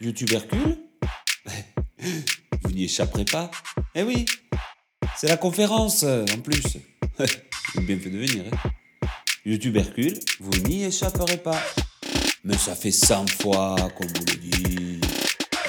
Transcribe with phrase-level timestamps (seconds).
[0.00, 0.78] YouTube Hercule
[2.62, 3.50] Vous n'y échapperez pas
[3.94, 4.26] Eh oui
[5.16, 6.62] C'est la conférence, en plus
[7.18, 8.70] J'ai bien fait de venir, hein
[10.40, 11.58] vous n'y échapperez pas.
[12.42, 15.00] Mais ça fait 100 fois qu'on vous le dit.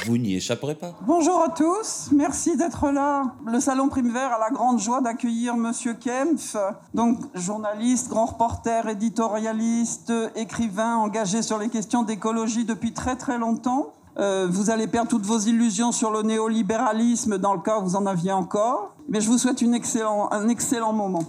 [0.08, 0.96] Vous n'y échapperez pas.
[1.06, 3.36] Bonjour à tous, merci d'être là.
[3.46, 6.56] Le Salon Vert a la grande joie d'accueillir Monsieur Kempf,
[6.96, 13.94] donc journaliste, grand reporter, éditorialiste, écrivain engagé sur les questions d'écologie depuis très très longtemps.
[14.20, 17.96] Euh, vous allez perdre toutes vos illusions sur le néolibéralisme dans le cas où vous
[17.96, 18.96] en aviez encore.
[19.10, 21.24] Mais je vous souhaite une excellent, un excellent moment.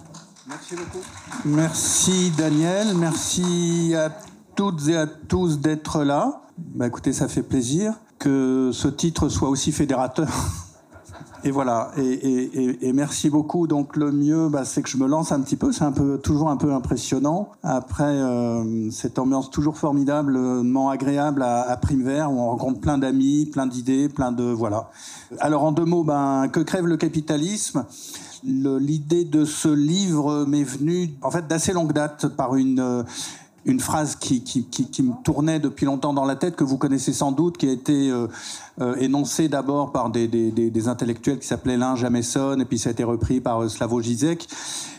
[0.49, 1.05] Merci beaucoup.
[1.45, 4.11] Merci Daniel, merci à
[4.57, 6.43] toutes et à tous d'être là.
[6.57, 10.29] Bah, écoutez, ça fait plaisir que ce titre soit aussi fédérateur.
[11.45, 13.67] Et voilà, et, merci beaucoup.
[13.67, 15.73] Donc le mieux, bah, c'est que je me lance un petit peu.
[15.73, 17.51] C'est un peu toujours un peu impressionnant.
[17.63, 22.99] Après euh, cette ambiance toujours formidablement agréable à, à Prime Vert, où on rencontre plein
[22.99, 24.91] d'amis, plein d'idées, plein de voilà.
[25.41, 27.85] Alors en deux mots, ben que crève le capitalisme?
[28.45, 33.03] L'idée de ce livre m'est venue en fait d'assez longue date par une euh,
[33.65, 34.43] une phrase qui,
[35.01, 38.11] me tournait depuis longtemps dans la tête, que vous connaissez sans doute, qui a été
[38.11, 38.27] euh,
[38.81, 43.05] euh, énoncée d'abord par des, intellectuels qui s'appelaient Lin Jameson, et puis ça a été
[43.05, 44.49] repris par euh, Slavoj Zizek.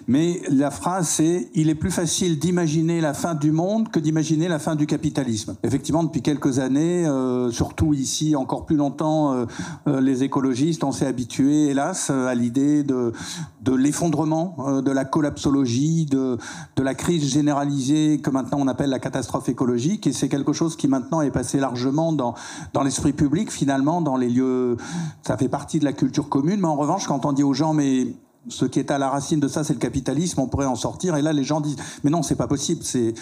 [0.10, 4.48] Mais la phrase, c'est il est plus facile d'imaginer la fin du monde que d'imaginer
[4.48, 5.56] la fin du capitalisme.
[5.62, 9.46] Effectivement, depuis quelques années, euh, surtout ici, encore plus longtemps, euh,
[9.88, 13.14] euh, les écologistes, on s'est habitués, hélas, à l'idée de,
[13.62, 16.40] de l'effondrement, de la collapsologie, de,
[16.76, 20.08] de la crise généralisée que maintenant on appelle la catastrophe écologique.
[20.08, 22.34] Et c'est quelque chose qui maintenant est passé largement dans,
[22.74, 24.76] dans l'esprit public, finalement, dans les lieux.
[25.22, 26.62] Ça fait partie de la culture commune.
[26.62, 28.08] Mais en revanche, quand on dit aux gens, mais
[28.50, 30.40] ce qui est à la racine de ça, c'est le capitalisme.
[30.40, 31.16] On pourrait en sortir.
[31.16, 32.82] Et là, les gens disent, mais non, c'est pas possible.
[32.84, 33.14] C'est,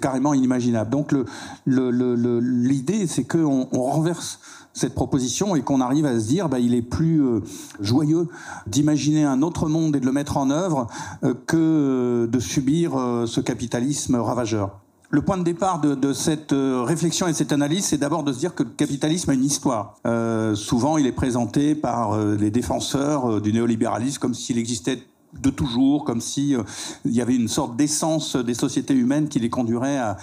[0.00, 0.90] carrément inimaginable.
[0.90, 1.24] Donc, le,
[1.64, 4.38] le, l'idée, c'est qu'on on renverse
[4.74, 7.40] cette proposition et qu'on arrive à se dire, bah, il est plus euh,
[7.80, 8.28] joyeux
[8.66, 10.88] d'imaginer un autre monde et de le mettre en œuvre
[11.22, 14.83] euh, que de subir euh, ce capitalisme ravageur.
[15.10, 18.38] Le point de départ de, cette euh, réflexion et cette analyse, c'est d'abord de se
[18.38, 19.96] dire que le capitalisme a une histoire.
[20.06, 24.98] Euh, souvent, il est présenté par euh, les défenseurs du néolibéralisme comme s'il existait
[25.42, 26.62] de toujours, comme si euh,
[27.04, 30.16] il y avait une sorte d'essence des sociétés humaines qui les conduirait à,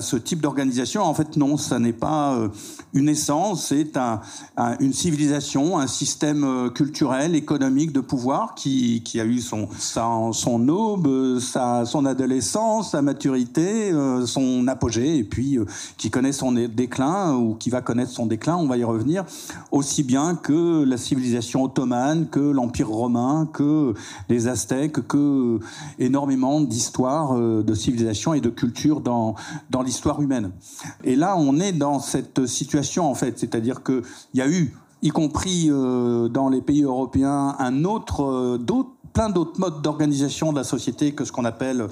[0.00, 1.02] ce type d'organisation.
[1.02, 2.48] En fait, non, ça n'est pas euh,
[2.92, 4.20] une essence, c'est un,
[4.78, 10.08] une civilisation, un système euh, culturel, économique de pouvoir qui, qui a eu son, sa,
[10.32, 13.92] son aube, sa, son adolescence, sa maturité,
[14.26, 15.58] son apogée, et puis
[15.96, 19.24] qui connaît son déclin ou qui va connaître son déclin, on va y revenir,
[19.70, 23.94] aussi bien que la civilisation ottomane, que l'Empire romain, que
[24.28, 25.58] les Aztèques que
[25.98, 29.34] énormément d'histoires, euh, de civilisation et de culture dans,
[29.70, 30.52] dans l'histoire humaine.
[31.04, 34.02] Et là, on est dans cette situation, en fait, c'est-à-dire qu'il
[34.34, 39.28] y a eu, y compris euh, dans les pays européens, un autre, euh, d'autres plein
[39.28, 41.86] d'autres modes d'organisation de la société que ce qu'on appelle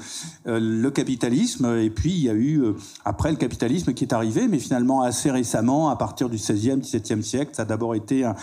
[0.47, 1.77] euh, le capitalisme.
[1.79, 2.73] Et puis, il y a eu, euh,
[3.05, 7.23] après le capitalisme qui est arrivé, mais finalement assez récemment, à partir du 16e, 17e
[7.23, 8.35] siècle, ça a d'abord été un,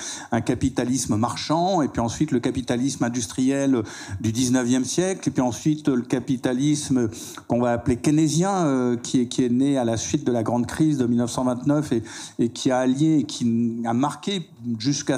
[0.42, 3.82] capitalisme marchand, et puis ensuite le capitalisme industriel
[4.22, 7.10] du 19e siècle, et puis ensuite le capitalisme
[7.48, 10.98] qu'on va appeler keynésien, euh, qui, est, né à la suite de la grande crise
[10.98, 12.04] de 1929 et,
[12.40, 14.48] et qui a allié, qui a marqué
[14.78, 15.18] jusqu'à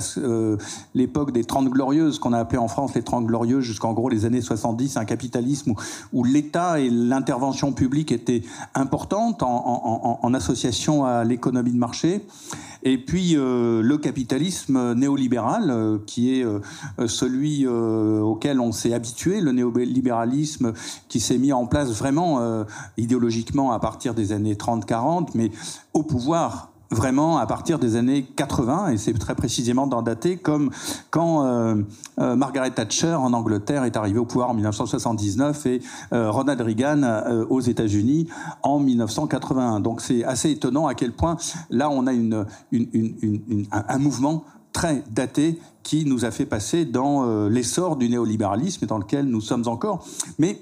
[0.94, 4.26] l'époque des Trente Glorieuses, qu'on a appelé en France les Trente Glorieuses, jusqu'en gros les
[4.26, 5.74] années 70, un capitalisme
[6.14, 8.44] où, l'État et l'intervention publique étaient
[8.76, 12.22] importantes en, association à l'économie de marché.
[12.84, 16.60] Et puis euh, le capitalisme néolibéral, euh, qui est euh,
[17.08, 20.74] celui auquel on s'est habitué, le néolibéralisme
[21.08, 22.66] qui s'est mis en place vraiment
[22.98, 25.52] idéologiquement à partir des années 30-40, mais
[25.94, 30.72] au pouvoir vraiment à partir des années 80, et c'est très précisément dans daté, comme
[31.10, 31.76] quand euh,
[32.20, 35.82] euh, Margaret Thatcher en Angleterre est arrivée au pouvoir en 1979 et
[36.14, 38.28] euh, Ronald Reagan aux États-Unis
[38.64, 39.80] en 1981.
[39.80, 41.38] Donc c'est assez étonnant à quel point
[41.70, 42.46] là on a une,
[43.72, 44.44] un mouvement
[44.74, 49.68] très daté qui nous a fait passer dans l'essor du néolibéralisme dans lequel nous sommes
[49.68, 50.06] encore.
[50.38, 50.60] Mais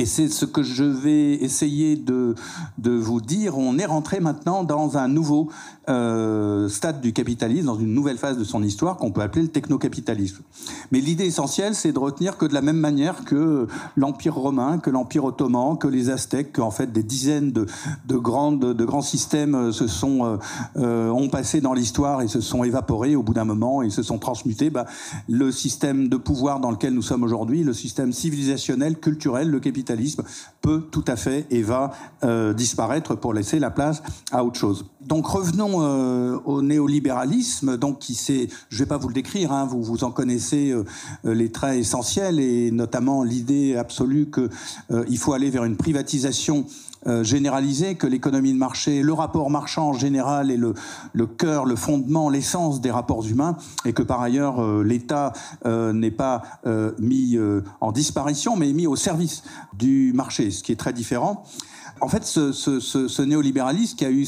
[0.00, 2.34] et c'est ce que je vais essayer de,
[2.78, 3.58] vous dire.
[3.58, 5.50] On est rentré maintenant dans un nouveau
[5.90, 9.48] euh, stade du capitalisme, dans une nouvelle phase de son histoire qu'on peut appeler le
[9.48, 10.38] technocapitalisme.
[10.90, 14.88] Mais l'idée essentielle, c'est de retenir que de la même manière que l'Empire romain, que
[14.88, 17.66] l'Empire ottoman, que les Aztèques, qu'en fait des dizaines de,
[18.06, 20.38] de, grandes, de grands systèmes euh, se sont,
[20.76, 24.02] euh, ont passé dans l'histoire et se sont évaporés au bout d'un moment et se
[24.02, 24.86] sont transmutés, bah,
[25.28, 29.89] le système de pouvoir dans lequel nous sommes aujourd'hui, le système civilisationnel, culturel, le capitalisme,
[30.60, 31.92] peut tout à fait et va
[32.24, 34.02] euh, disparaître pour laisser la place
[34.32, 34.86] à autre chose.
[35.00, 38.18] Donc revenons euh, au néolibéralisme, donc qui
[38.68, 40.84] je vais pas vous le décrire, hein, vous vous en connaissez euh,
[41.24, 44.50] les traits essentiels et notamment l'idée absolue que
[45.08, 46.66] il faut aller vers une privatisation
[47.06, 50.74] euh, que l'économie de marché, le rapport marchand en général est le,
[51.12, 55.32] le cœur, le fondement, l'essence des rapports humains, et que par ailleurs euh, l'État
[55.66, 56.42] euh, n'est pas
[56.98, 57.38] mis
[57.80, 59.42] en disparition, mais mis au service
[59.72, 61.44] du marché, ce qui est très différent
[62.00, 64.26] en fait, ce, néolibéralisme qui a eu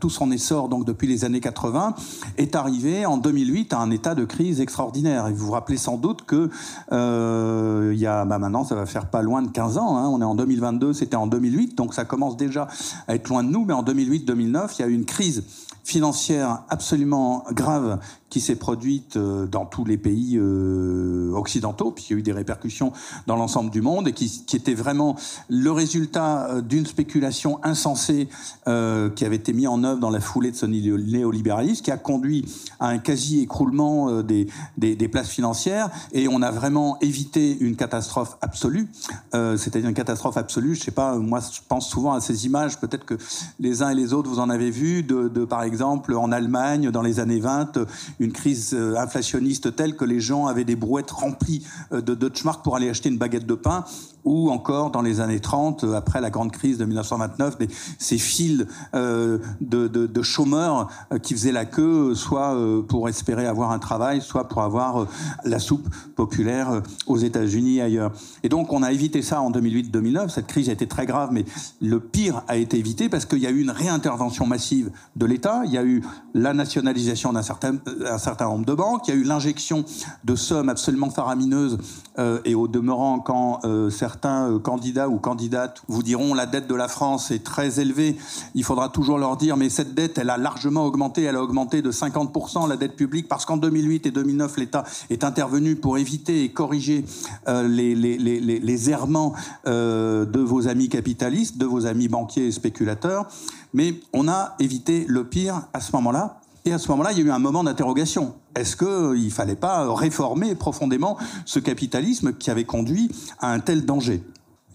[0.00, 1.94] tout son essor donc depuis les années 80
[2.38, 5.26] est arrivé en 2008 à un état de crise extraordinaire.
[5.28, 6.50] Et vous vous rappelez sans doute que
[6.92, 9.96] euh, y a bah maintenant ça va faire pas loin de 15 ans.
[9.96, 12.66] Hein, on est en 2022, c'était en 2008, donc ça commence déjà
[13.08, 13.64] à être loin de nous.
[13.64, 15.44] Mais en 2008-2009, il y a eu une crise
[15.84, 17.98] financière absolument grave
[18.32, 22.22] qui s'est produite euh, dans tous les pays euh, occidentaux, puis il y a eu
[22.22, 22.90] des répercussions
[23.26, 25.16] dans l'ensemble du monde, et qui, était vraiment
[25.50, 28.28] le résultat euh, d'une spéculation insensée
[28.64, 32.46] qui avait été mise en œuvre dans la foulée de ce néolibéralisme, qui a conduit
[32.80, 34.46] à un quasi-écroulement des,
[34.78, 38.88] des, places financières, et on a vraiment évité une catastrophe absolue,
[39.32, 43.04] c'est-à-dire une catastrophe absolue, je sais pas, moi je pense souvent à ces images, peut-être
[43.04, 43.18] que
[43.58, 46.90] les uns et les autres vous en avez vu, de, de par exemple en Allemagne
[46.90, 47.78] dans les années 20,
[48.22, 52.62] une crise euh, inflationniste telle que les gens avaient des brouettes remplies euh, de Deutschmark
[52.62, 53.84] pour aller acheter une baguette de pain
[54.24, 58.18] ou encore dans les années 30, euh, après la grande crise de 1929, des, ces
[58.18, 60.88] files euh, de, de, de, chômeurs
[61.22, 62.56] qui faisaient la queue, soit
[62.88, 65.06] pour espérer avoir un travail, soit pour avoir
[65.44, 68.12] la soupe populaire aux États-Unis et ailleurs.
[68.44, 70.28] Et donc on a évité ça en 2008-2009.
[70.28, 71.44] Cette crise a été très grave, mais
[71.80, 75.62] le pire a été évité parce qu'il y a eu une réintervention massive de l'État.
[75.64, 76.02] Il y a eu
[76.34, 77.76] la nationalisation d'un certain,
[78.12, 79.08] un certain nombre de banques.
[79.08, 79.84] Il y a eu l'injection
[80.24, 81.78] de sommes absolument faramineuses
[82.18, 86.66] euh, et au demeurant quand euh, certains euh, candidats ou candidates vous diront la dette
[86.66, 88.16] de la France est très élevée,
[88.54, 91.80] il faudra toujours leur dire mais cette dette elle a largement augmenté, elle a augmenté
[91.80, 96.44] de 50% la dette publique parce qu'en 2008 et 2009 l'État est intervenu pour éviter
[96.44, 97.04] et corriger
[97.46, 103.26] les, les, errements de vos amis capitalistes, de vos amis banquiers et spéculateurs.
[103.74, 107.20] Mais on a évité le pire à ce moment-là et à ce moment-là, il y
[107.22, 108.34] a eu un moment d'interrogation.
[108.54, 113.10] Est-ce qu'il ne fallait pas réformer profondément ce capitalisme qui avait conduit
[113.40, 114.22] à un tel danger?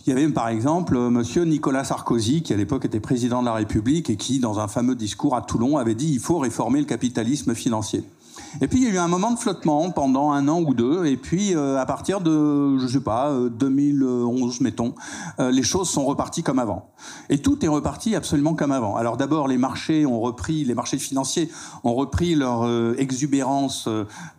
[0.05, 3.53] Il y avait par exemple Monsieur Nicolas Sarkozy, qui à l'époque était président de la
[3.53, 6.85] République et qui, dans un fameux discours à Toulon, avait dit il faut réformer le
[6.85, 8.05] capitalisme financier.
[8.61, 11.05] Et puis il y a eu un moment de flottement pendant un an ou deux,
[11.05, 14.95] et puis euh, à partir de, je sais pas, 2011 euh, mettons,
[15.39, 16.89] euh, les choses sont reparties comme avant.
[17.29, 18.95] Et tout est reparti absolument comme avant.
[18.95, 21.49] Alors d'abord les marchés ont repris, les marchés financiers
[21.83, 22.67] ont repris leur
[22.97, 23.87] exubérance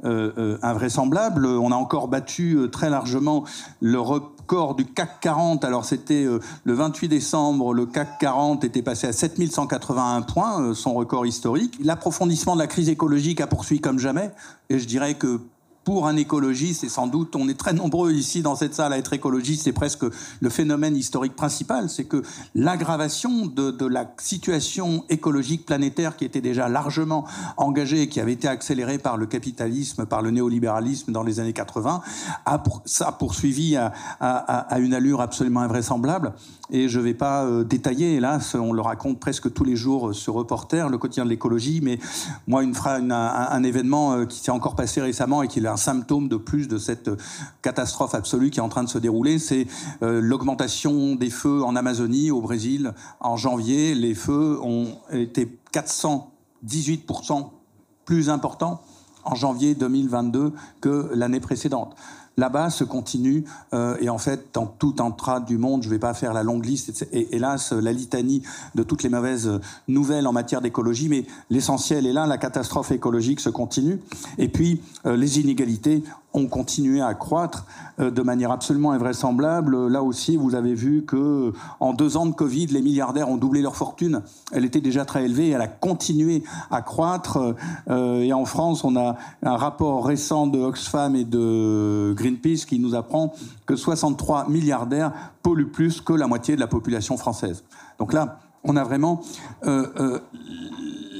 [0.02, 1.46] invraisemblable.
[1.46, 3.44] On a encore battu très largement
[3.80, 4.00] le
[4.48, 5.64] record du CAC 40.
[5.64, 6.24] Alors c'était
[6.64, 11.78] le 28 décembre, le CAC 40 était passé à 7181 points, son record historique.
[11.82, 14.30] L'approfondissement de la crise écologique a poursuivi comme jamais.
[14.70, 15.40] Et je dirais que
[15.88, 18.98] pour un écologiste, et sans doute on est très nombreux ici dans cette salle à
[18.98, 20.04] être écologistes, c'est presque
[20.38, 22.22] le phénomène historique principal, c'est que
[22.54, 27.24] l'aggravation de, la situation écologique planétaire qui était déjà largement
[27.56, 32.02] engagée qui avait été accélérée par le capitalisme, par le néolibéralisme dans les années 80,
[32.44, 32.58] a,
[33.12, 36.34] poursuivi à, une allure absolument invraisemblable.
[36.70, 40.14] Et je ne vais pas euh, détailler, hélas, on le raconte presque tous les jours
[40.14, 41.98] ce reporter, le quotidien de l'écologie, mais
[42.46, 42.74] moi, une,
[43.10, 46.76] un, événement euh, qui s'est encore passé récemment et qui un symptôme de plus de
[46.76, 47.10] cette
[47.62, 49.66] catastrophe absolue qui est en train de se dérouler, c'est
[50.02, 52.92] euh, l'augmentation des feux en Amazonie, au Brésil.
[53.20, 57.48] En janvier, les feux ont été 418%
[58.04, 58.82] plus importants
[59.24, 61.94] en janvier 2022 que l'année précédente
[62.38, 63.44] là-bas se continue.
[63.74, 66.42] Euh, et en fait, dans tout entrade du monde, je ne vais pas faire la
[66.42, 68.42] longue liste, et, hélas, la litanie
[68.74, 73.40] de toutes les mauvaises nouvelles en matière d'écologie, mais l'essentiel est là, la catastrophe écologique
[73.40, 74.00] se continue.
[74.38, 76.02] Et puis, euh, les inégalités
[76.34, 77.64] ont continué à croître
[78.00, 79.88] euh, de manière absolument invraisemblable.
[79.88, 83.62] Là aussi, vous avez vu que en deux ans de Covid, les milliardaires ont doublé
[83.62, 84.22] leur fortune.
[84.52, 87.54] Elle était déjà très élevée, elle a continué à croître.
[87.88, 92.78] Euh, et en France, on a un rapport récent de Oxfam et de Greenpeace qui
[92.78, 93.32] nous apprend
[93.66, 97.64] que 63 milliardaires polluent plus que la moitié de la population française.
[97.98, 99.22] Donc là, on a vraiment
[99.64, 100.20] euh,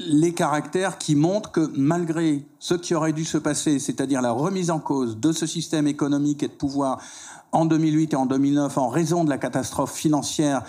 [0.09, 4.71] les caractères qui montrent que malgré ce qui aurait dû se passer, c'est-à-dire la remise
[4.71, 6.99] en cause de ce système économique et de pouvoir
[7.51, 10.63] en 2008 et en 2009 en raison de la catastrophe financière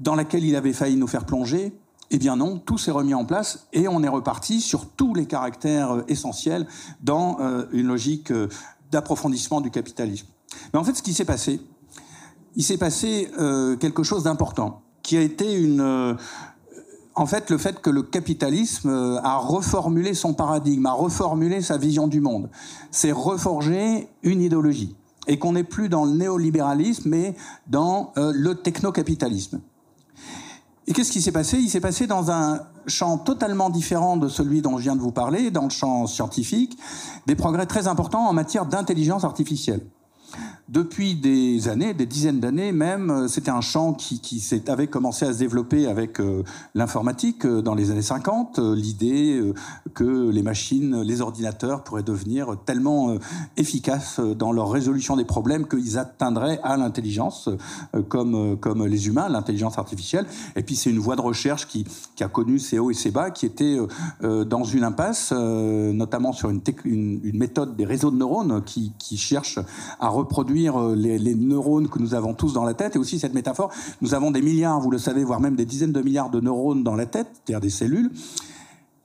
[0.00, 1.72] dans laquelle il avait failli nous faire plonger,
[2.10, 5.26] eh bien non, tout s'est remis en place et on est reparti sur tous les
[5.26, 6.66] caractères euh, essentiels
[7.00, 8.48] dans euh, une logique euh,
[8.90, 10.26] d'approfondissement du capitalisme.
[10.72, 11.60] Mais en fait, ce qui s'est passé,
[12.56, 13.30] il s'est passé
[13.78, 16.16] quelque chose d'important, qui a été une
[17.18, 22.06] en fait, le fait que le capitalisme a reformulé son paradigme, a reformulé sa vision
[22.06, 22.48] du monde,
[22.92, 24.94] c'est reforger une idéologie
[25.26, 27.34] et qu'on n'est plus dans le néolibéralisme, mais
[27.66, 29.60] dans euh, le technocapitalisme.
[30.86, 31.58] Et qu'est-ce qui s'est passé?
[31.58, 35.12] Il s'est passé dans un champ totalement différent de celui dont je viens de vous
[35.12, 36.78] parler, dans le champ scientifique,
[37.26, 39.84] des progrès très importants en matière d'intelligence artificielle.
[40.68, 45.24] Depuis des années, des dizaines d'années même, euh, c'était un champ qui, qui avait commencé
[45.24, 46.42] à se développer avec euh,
[46.74, 48.58] l'informatique euh, dans les années 50.
[48.58, 49.40] L'idée
[49.94, 53.16] que les machines, les ordinateurs pourraient devenir tellement
[53.56, 57.48] efficaces dans leur résolution des problèmes qu'ils atteindraient à l'intelligence,
[58.08, 60.26] comme, comme les humains, l'intelligence artificielle.
[60.56, 63.10] Et puis c'est une voie de recherche qui, qui, a connu ses hauts et ses
[63.10, 63.78] bas, qui était
[64.20, 69.58] dans une impasse, notamment sur une, une, méthode des réseaux de neurones qui, qui cherche
[70.00, 72.96] à reproduire euh, les, neurones que nous avons tous dans la tête.
[72.96, 75.92] Et aussi cette métaphore, nous avons des milliards, vous le savez, voire même des dizaines
[75.92, 78.10] de milliards de neurones dans la tête, c'est-à-dire des cellules,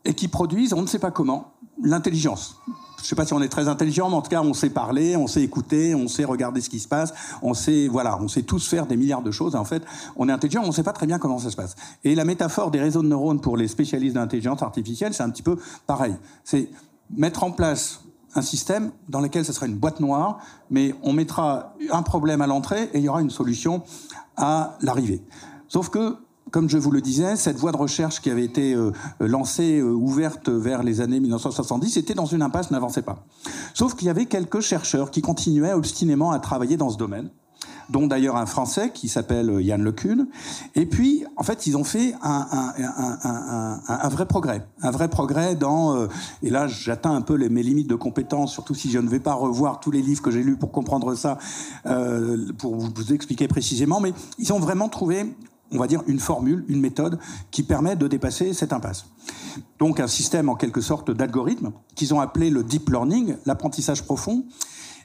[0.06, 2.58] et qui produisent, on ne sait pas comment, l'intelligence.
[2.98, 4.70] Je ne sais pas si on est très intelligent, mais en tout cas, on sait
[4.70, 8.30] parler, on sait écouter, on sait regarder ce qui se passe, on sait, voilà, on
[8.30, 9.56] sait tous faire des milliards de choses.
[9.58, 9.84] En fait,
[10.16, 11.76] on est intelligent, on ne sait pas très bien comment ça se passe.
[12.06, 15.44] Et la métaphore des réseaux de neurones pour les spécialistes d'intelligence artificielle, c'est un petit
[15.44, 16.16] peu pareil.
[16.46, 16.70] C'est
[17.10, 18.03] mettre en place
[18.36, 22.48] un système dans lequel ce sera une boîte noire, mais on mettra un problème à
[22.48, 23.84] l'entrée et il y aura une solution
[24.38, 25.22] à l'arrivée.
[25.68, 26.18] Sauf que,
[26.52, 29.92] comme je vous le disais, cette voie de recherche qui avait été euh, lancée, euh,
[29.92, 33.26] ouverte vers les années 1970, était dans une impasse, n'avançait pas.
[33.74, 37.30] Sauf qu'il y avait quelques chercheurs qui continuaient obstinément à travailler dans ce domaine
[37.90, 40.28] dont d'ailleurs un Français qui s'appelle Yann Lecune.
[40.76, 44.66] Et puis, en fait, ils ont fait un, vrai progrès.
[44.82, 45.96] Un vrai progrès dans...
[45.96, 46.08] Euh,
[46.42, 49.20] et là, j'atteins un peu les, mes limites de compétences, surtout si je ne vais
[49.20, 51.38] pas revoir tous les livres que j'ai lus pour comprendre ça,
[51.86, 54.00] euh, pour vous expliquer précisément.
[54.00, 55.36] Mais ils ont vraiment trouvé
[55.74, 57.20] on va dire, une formule, une méthode
[57.52, 59.06] qui permet de dépasser cette impasse.
[59.80, 64.46] Donc un système en quelque sorte d'algorithme qu'ils ont appelé le deep learning, l'apprentissage profond,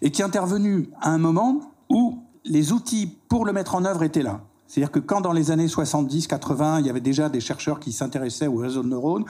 [0.02, 4.02] et qui est intervenu à un moment où les outils pour le mettre en œuvre
[4.02, 4.40] étaient là.
[4.66, 8.48] C'est-à-dire que quand dans les années 70-80, il y avait déjà des chercheurs qui s'intéressaient
[8.48, 9.24] aux réseaux de neurones,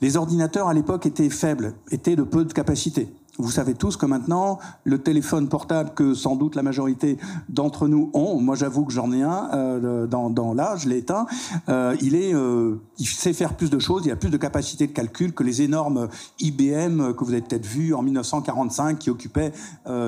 [0.00, 3.08] les ordinateurs à l'époque étaient faibles, étaient de peu de capacité.
[3.40, 7.18] Vous savez tous que maintenant, le téléphone portable que sans doute la majorité
[7.48, 10.98] d'entre nous ont, moi j'avoue que j'en ai un euh, dans, dans là, je l'ai
[10.98, 11.26] éteint,
[11.68, 14.86] euh, il, est, euh, il sait faire plus de choses, il a plus de capacité
[14.86, 19.52] de calcul que les énormes IBM que vous avez peut-être vu en 1945 qui occupaient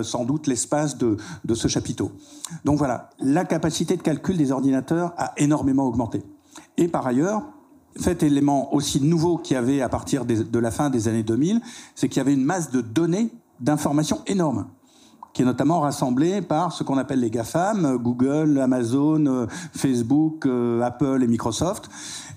[0.03, 2.13] sans doute l'espace de, de ce chapiteau.
[2.65, 6.23] Donc voilà, la capacité de calcul des ordinateurs a énormément augmenté.
[6.77, 7.43] Et par ailleurs,
[7.99, 11.61] fait élément aussi nouveau qu'il y avait à partir de la fin des années 2000,
[11.95, 13.31] c'est qu'il y avait une masse de données,
[13.61, 14.67] d'informations énormes
[15.33, 21.23] qui est notamment rassemblée par ce qu'on appelle les GAFAM, Google, Amazon, Facebook, euh, Apple
[21.23, 21.89] et Microsoft,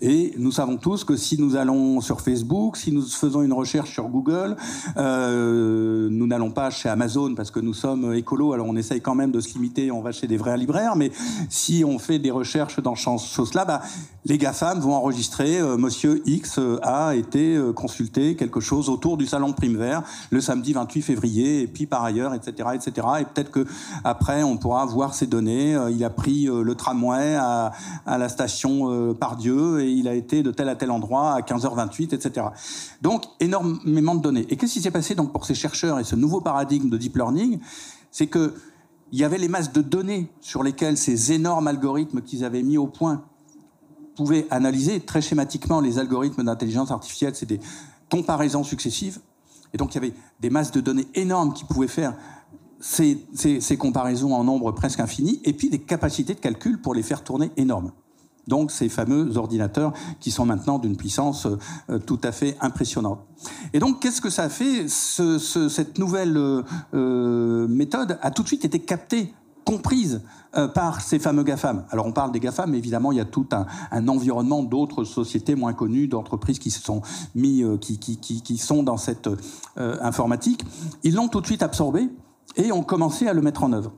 [0.01, 3.91] et nous savons tous que si nous allons sur Facebook, si nous faisons une recherche
[3.91, 4.55] sur Google,
[4.97, 9.15] euh, nous n'allons pas chez Amazon parce que nous sommes écolos, alors on essaye quand
[9.15, 11.11] même de se limiter, on va chez des vrais libraires, mais
[11.49, 13.81] si on fait des recherches dans ce chose-là, bah,
[14.25, 19.25] les GAFAM vont enregistrer euh, Monsieur X a été euh, consulté quelque chose autour du
[19.27, 23.07] salon Prime Vert le samedi 28 février, et puis par ailleurs, etc., etc.
[23.19, 23.65] Et peut-être que
[24.03, 25.75] après on pourra voir ces données.
[25.75, 27.71] Euh, il a pris le tramway à,
[28.05, 32.47] à la station Pardieu il a été de tel à tel endroit à 15h28, etc.
[33.01, 34.45] Donc, énormément de données.
[34.49, 37.15] Et qu'est-ce qui s'est passé donc pour ces chercheurs et ce nouveau paradigme de deep
[37.15, 37.59] learning?
[38.11, 38.53] C'est que
[39.11, 42.77] il y avait les masses de données sur lesquelles ces énormes algorithmes qu'ils avaient mis
[42.77, 43.23] au point
[44.15, 44.99] pouvaient analyser.
[44.99, 47.59] Très schématiquement, les algorithmes d'intelligence artificielle, c'est des
[48.09, 49.19] comparaisons successives.
[49.73, 52.15] Et donc, il y avait des masses de données énormes qui pouvaient faire
[52.79, 57.03] ces, ces comparaisons en nombre presque infini, et puis des capacités de calcul pour les
[57.03, 57.91] faire tourner énormes.
[58.47, 61.47] Donc ces fameux ordinateurs qui sont maintenant d'une puissance
[61.89, 63.19] euh, tout à fait impressionnante.
[63.73, 66.61] Et donc qu'est-ce que ça a fait ce, ce, Cette nouvelle euh,
[66.93, 69.33] euh, méthode a tout de suite été captée
[69.63, 70.21] comprise
[70.75, 71.85] par ces fameux GAFAM.
[71.89, 75.55] Alors on parle des GAFAM, mais évidemment il y a tout un, environnement d'autres sociétés
[75.55, 77.01] moins connues, d'entreprises qui sont
[77.81, 79.27] qui, sont dans cette
[79.75, 80.63] informatique.
[81.01, 82.07] Ils l'ont tout de suite absorbé
[82.57, 83.91] et ont commencé à le mettre en œuvre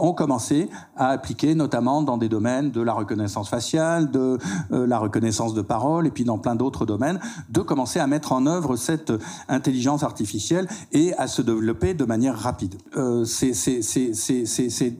[0.00, 4.38] ont commencé à appliquer, notamment dans des domaines de la reconnaissance faciale, de
[4.72, 8.32] euh, la reconnaissance de parole, et puis dans plein d'autres domaines, de commencer à mettre
[8.32, 9.12] en œuvre cette
[9.48, 12.76] intelligence artificielle et à se développer de manière rapide.
[12.96, 13.52] Euh, ces,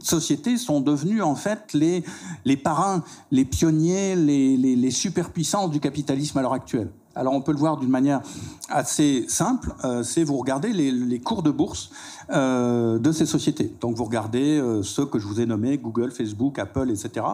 [0.02, 2.04] sociétés sont devenues en fait les,
[2.56, 6.90] parrains, les pionniers, les, les superpuissances du capitalisme à l'heure actuelle.
[7.16, 8.20] Alors on peut le voir d'une manière
[8.68, 11.90] assez simple, euh, c'est vous regardez les, cours de bourse
[12.30, 13.74] euh, de ces sociétés.
[13.80, 17.26] Donc vous regardez euh, ceux que je vous ai nommés, Google, Facebook, Apple, etc.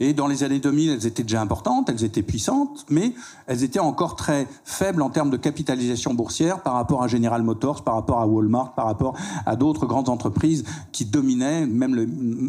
[0.00, 3.14] Et dans les années 2000, elles étaient déjà importantes, elles étaient puissantes, mais
[3.46, 7.84] elles étaient encore très faibles en termes de capitalisation boursière par rapport à General Motors,
[7.84, 12.06] par rapport à Walmart, par rapport à d'autres grandes entreprises qui dominaient, même le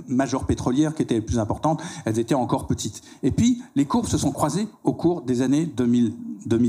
[0.10, 3.02] major pétrolière qui était les plus importantes, elles étaient encore petites.
[3.24, 6.14] Et puis les courbes se sont croisées au cours des années 2000.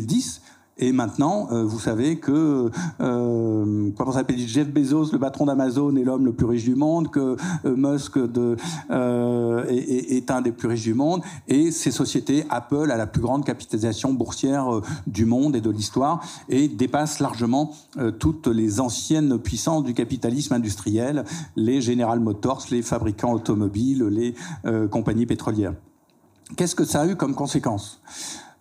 [0.04, 0.40] 2010.
[0.76, 2.68] Et maintenant, euh, vous savez que
[3.00, 7.12] euh, comment s'appelle Jeff Bezos, le patron d'Amazon, est l'homme le plus riche du monde,
[7.12, 12.90] que euh, Musk est, est, un des plus riches du monde, et ces sociétés, Apple
[12.90, 17.70] a la plus grande capitalisation boursière du monde et de l'histoire, et dépasse largement
[18.18, 24.34] toutes les anciennes puissances du capitalisme industriel, les General Motors, les fabricants automobiles, les
[24.88, 25.74] compagnies pétrolières.
[26.56, 28.00] Qu'est-ce que ça a eu comme conséquence?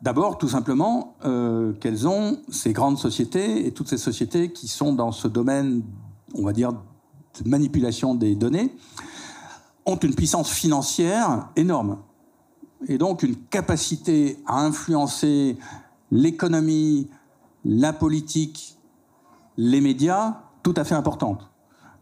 [0.04, 4.92] D'abord, tout simplement, euh, qu'elles ont ces grandes sociétés et toutes ces sociétés qui sont
[4.92, 5.82] dans ce domaine,
[6.36, 8.76] on va dire, de manipulation des données,
[9.86, 12.00] ont une puissance financière énorme.
[12.90, 15.58] Et donc une capacité à influencer
[16.12, 17.08] l'économie,
[17.64, 18.78] la politique,
[19.56, 21.50] les médias tout à fait importante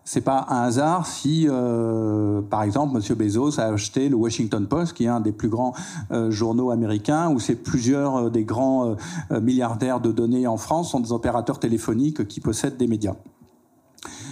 [0.03, 3.15] c'est pas un hasard si, euh, par exemple, M.
[3.15, 5.73] Bezos a acheté le Washington Post, qui est un des plus grands
[6.11, 8.95] euh, journaux américains, où c'est plusieurs euh, des grands
[9.29, 13.15] milliardaires de données en France sont des opérateurs téléphoniques qui possèdent des médias.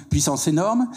[0.09, 0.87] Puissance énorme.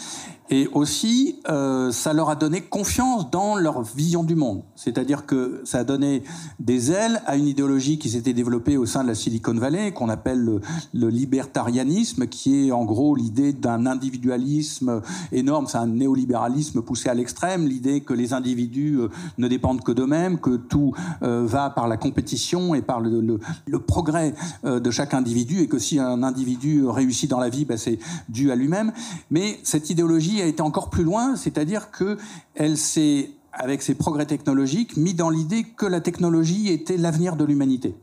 [0.53, 4.61] Et aussi, euh, ça leur a donné confiance dans leur vision du monde.
[4.75, 6.21] C'est-à-dire que ça a donné
[6.59, 10.09] des ailes à une idéologie qui s'était développée au sein de la Silicon Valley, qu'on
[10.09, 10.61] appelle le,
[10.93, 15.65] le, libertarianisme, qui est en gros l'idée d'un individualisme énorme.
[15.65, 19.07] C'est un néolibéralisme poussé à l'extrême, l'idée que les individus euh,
[19.39, 20.93] ne dépendent que d'eux-mêmes, que tout
[21.23, 23.39] euh, va par la compétition et par le,
[23.87, 27.97] progrès de chaque individu, et que si un individu réussit dans la vie, ben, c'est
[28.29, 28.91] dû à lui-même.
[29.31, 34.97] Mais cette idéologie a été encore plus loin, c'est-à-dire qu'elle s'est, avec ses progrès technologiques,
[34.97, 37.95] mis dans l'idée que la technologie était l'avenir de l'humanité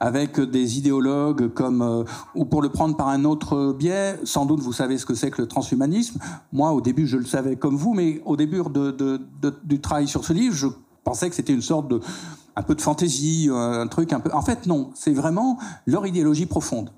[0.00, 4.60] avec des idéologues comme, euh, ou pour le prendre par un autre biais, sans doute
[4.60, 6.20] vous savez ce que c'est que le transhumanisme.
[6.52, 8.62] Moi, au début, je le savais comme vous, mais au début
[9.64, 10.68] du travail sur ce livre, je
[11.02, 12.00] pensais que c'était une sorte de,
[12.54, 14.30] un peu de fantaisie, un truc un peu.
[14.32, 16.92] En fait, non, c'est vraiment leur idéologie profonde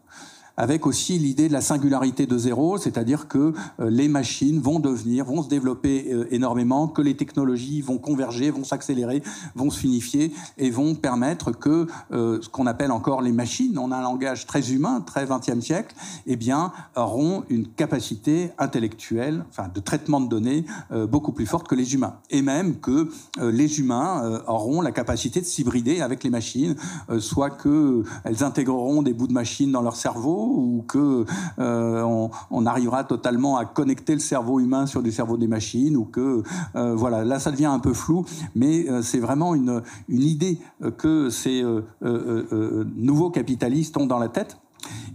[0.61, 5.25] avec aussi l'idée de la singularité de zéro, c'est-à-dire que euh, les machines vont devenir,
[5.25, 9.23] vont se développer euh, énormément, que les technologies vont converger, vont s'accélérer,
[9.55, 13.90] vont se finifier et vont permettre que euh, ce qu'on appelle encore les machines, on
[13.90, 15.96] a un langage très humain, très 20e siècle,
[16.27, 20.66] eh bien, auront une capacité intellectuelle, enfin de traitement de données
[21.09, 22.16] beaucoup plus forte que les humains.
[22.29, 26.77] Et même que les humains auront la capacité de s'hybrider avec les machines,
[27.18, 31.25] soit qu'elles intégreront des bouts de machines dans leur cerveau, ou que
[31.59, 36.05] euh, on, arrivera totalement à connecter le cerveau humain sur du cerveau des machines ou
[36.05, 36.43] que
[36.77, 40.59] euh, voilà là ça devient un peu flou mais euh, c'est vraiment une, une idée
[40.99, 41.65] que ces
[42.03, 44.59] nouveaux capitalistes ont dans la tête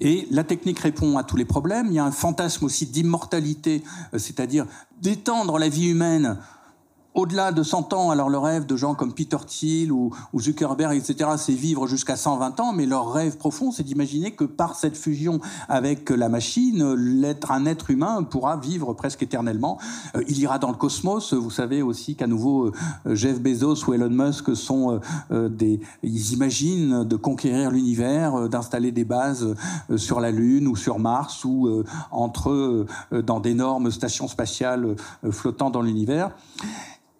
[0.01, 1.87] et la technique répond à tous les problèmes.
[1.87, 4.65] Il y a un fantasme aussi d'immortalité, c'est-à-dire
[5.01, 6.37] d'étendre la vie humaine
[7.15, 11.31] au-delà de 100 ans, alors le rêve de gens comme Peter Thiel ou, Zuckerberg, etc.,
[11.37, 15.39] c'est vivre jusqu'à 120 ans, mais leur rêve profond, c'est d'imaginer que par cette fusion
[15.69, 19.79] avec la machine, l'être, un être humain pourra vivre presque éternellement.
[20.15, 21.33] Euh, il ira dans le cosmos.
[21.33, 22.67] Vous savez aussi qu'à nouveau,
[23.05, 24.99] euh, Jeff Bezos ou Elon Musk sont
[25.31, 29.55] euh, des, ils imaginent de conquérir l'univers, d'installer des bases
[29.95, 34.95] sur la Lune ou sur Mars ou entre dans d'énormes stations spatiales
[35.31, 36.31] flottant dans l'univers.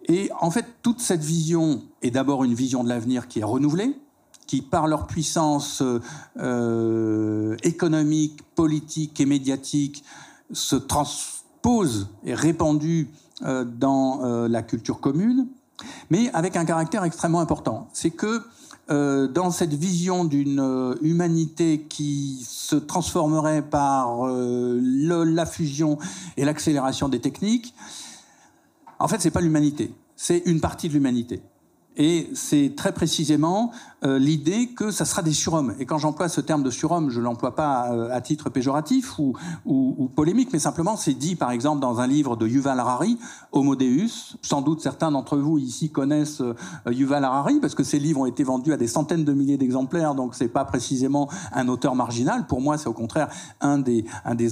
[0.06, 3.98] Et en fait, toute cette vision est d'abord une vision de l'avenir qui est renouvelée,
[4.46, 5.82] qui, par leur puissance
[6.38, 10.04] euh, économique, politique et médiatique,
[10.52, 13.10] se transpose et répandue
[13.42, 15.48] euh, dans euh, la culture commune,
[16.10, 17.88] mais avec un caractère extrêmement important.
[17.92, 18.42] C'est que
[18.88, 25.98] dans cette vision d'une humanité qui se transformerait par la fusion
[26.36, 27.74] et l'accélération des techniques,
[28.98, 31.42] en fait, c'est pas l'humanité, c'est une partie de l'humanité.
[31.96, 33.72] Et c'est très précisément
[34.04, 35.74] euh, l'idée que ça sera des surhommes.
[35.78, 39.34] Et quand j'emploie ce terme de surhomme, je l'emploie pas euh, à titre péjoratif ou,
[40.14, 43.18] polémique, mais simplement c'est dit, par exemple, dans un livre de Yuval Harari,
[43.52, 44.36] Homo Deus.
[44.42, 46.54] Sans doute certains d'entre vous ici connaissent euh,
[46.92, 50.14] Yuval Harari parce que ces livres ont été vendus à des centaines de milliers d'exemplaires,
[50.14, 52.46] donc c'est pas précisément un auteur marginal.
[52.46, 53.28] Pour moi, c'est au contraire
[53.62, 54.04] un des,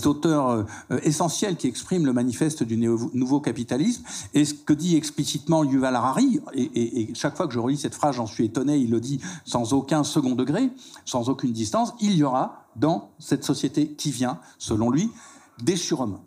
[0.06, 0.66] auteurs
[1.02, 4.02] essentiels qui exprime le manifeste du nouveau capitalisme.
[4.32, 7.94] Et ce que dit explicitement Yuval Harari, et, et, chaque fois que je relis cette
[7.94, 10.70] phrase, j'en suis étonné, il le dit sans aucun second degré,
[11.04, 15.10] sans aucune distance, il y aura dans cette société qui vient, selon lui,
[15.62, 16.20] des surhommes.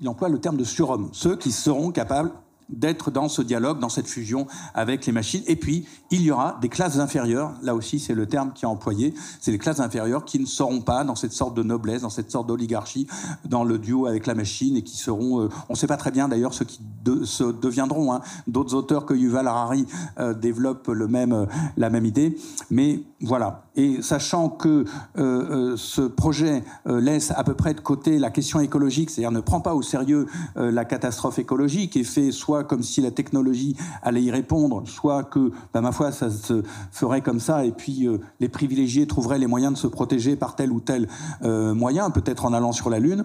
[0.00, 2.32] Il emploie le terme de surhommes, ceux qui seront capables
[2.68, 5.42] d'être dans ce dialogue, dans cette fusion avec les machines.
[5.46, 8.68] Et puis, il y aura des classes inférieures, là aussi c'est le terme qui est
[8.68, 12.10] employé, c'est les classes inférieures qui ne seront pas dans cette sorte de noblesse, dans
[12.10, 13.06] cette sorte d'oligarchie,
[13.44, 16.10] dans le duo avec la machine, et qui seront, euh, on ne sait pas très
[16.10, 16.80] bien d'ailleurs ce qui
[17.24, 18.12] se deviendront.
[18.12, 18.20] Hein.
[18.46, 19.86] D'autres auteurs que Yuval Harari
[20.18, 21.46] euh, développent le même, euh,
[21.76, 22.36] la même idée,
[22.70, 23.64] mais voilà.
[23.76, 24.84] Et sachant que
[25.16, 29.74] ce projet laisse à peu près de côté la question écologique, c'est-à-dire ne prend pas
[29.74, 34.84] au sérieux la catastrophe écologique et fait soit comme si la technologie allait y répondre,
[34.86, 36.62] soit que, ben, ma foi, ça se
[36.92, 40.54] ferait comme ça, et puis euh, les privilégiés trouveraient les moyens de se protéger par
[40.54, 41.08] tel ou tel
[41.42, 43.24] euh, moyen, peut-être en allant sur la Lune.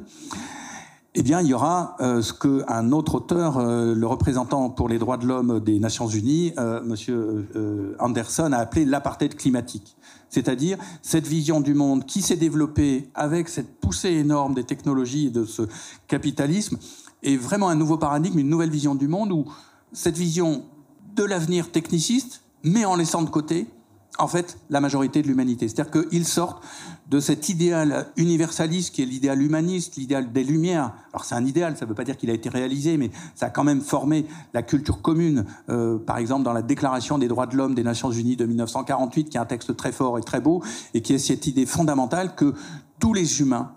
[1.16, 5.18] Eh bien, il y aura euh, ce qu'un autre auteur, le représentant pour les droits
[5.18, 6.54] de l'homme des Nations Unies,
[6.86, 7.48] Monsieur
[8.00, 9.98] Anderson, a appelé l'apartheid climatique.
[10.30, 15.32] C'est-à-dire cette vision du monde qui s'est développée avec cette poussée énorme des technologies et
[15.32, 15.64] de ce
[16.08, 16.78] capitalisme,
[17.24, 19.46] est vraiment un nouveau paradigme, une nouvelle vision du monde où
[19.94, 20.64] cette vision
[21.16, 23.68] de l'avenir techniciste, mais en laissant de côté,
[24.20, 25.68] en fait, la majorité de l'humanité.
[25.68, 26.64] C'est-à-dire qu'ils sortent
[27.10, 30.94] de cet idéal universaliste qui est l'idéal humaniste, l'idéal des Lumières.
[31.14, 33.48] Alors c'est un idéal, ça ne veut pas dire qu'il a été réalisé, mais ça
[33.48, 35.46] a quand même formé la culture commune.
[35.70, 39.30] Euh, par exemple, dans la Déclaration des droits de l'homme des Nations Unies de 1948,
[39.30, 40.62] qui est un texte très fort et très beau,
[40.94, 42.54] et qui est cette idée fondamentale que
[43.00, 43.72] tous les humains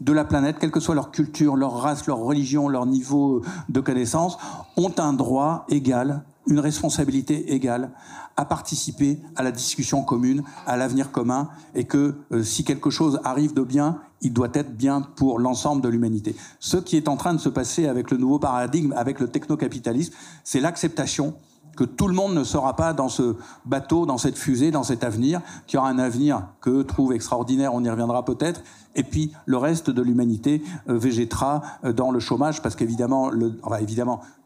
[0.00, 3.80] de la planète, quelle que soit leur culture, leur race, leur religion, leur niveau de
[3.80, 4.38] connaissance,
[4.76, 7.90] ont un droit égal, une responsabilité égale
[8.36, 13.18] à participer à la discussion commune, à l'avenir commun, et que euh, si quelque chose
[13.24, 16.36] arrive de bien, il doit être bien pour l'ensemble de l'humanité.
[16.60, 20.12] Ce qui est en train de se passer avec le nouveau paradigme, avec le technocapitalisme,
[20.44, 21.34] c'est l'acceptation
[21.76, 25.04] que tout le monde ne sera pas dans ce bateau, dans cette fusée, dans cet
[25.04, 28.62] avenir, qui aura un avenir que trouve extraordinaire, on y reviendra peut-être,
[28.94, 33.30] et puis le reste de l'humanité euh, végétera euh, dans le chômage, parce qu'évidemment,
[33.62, 33.78] enfin,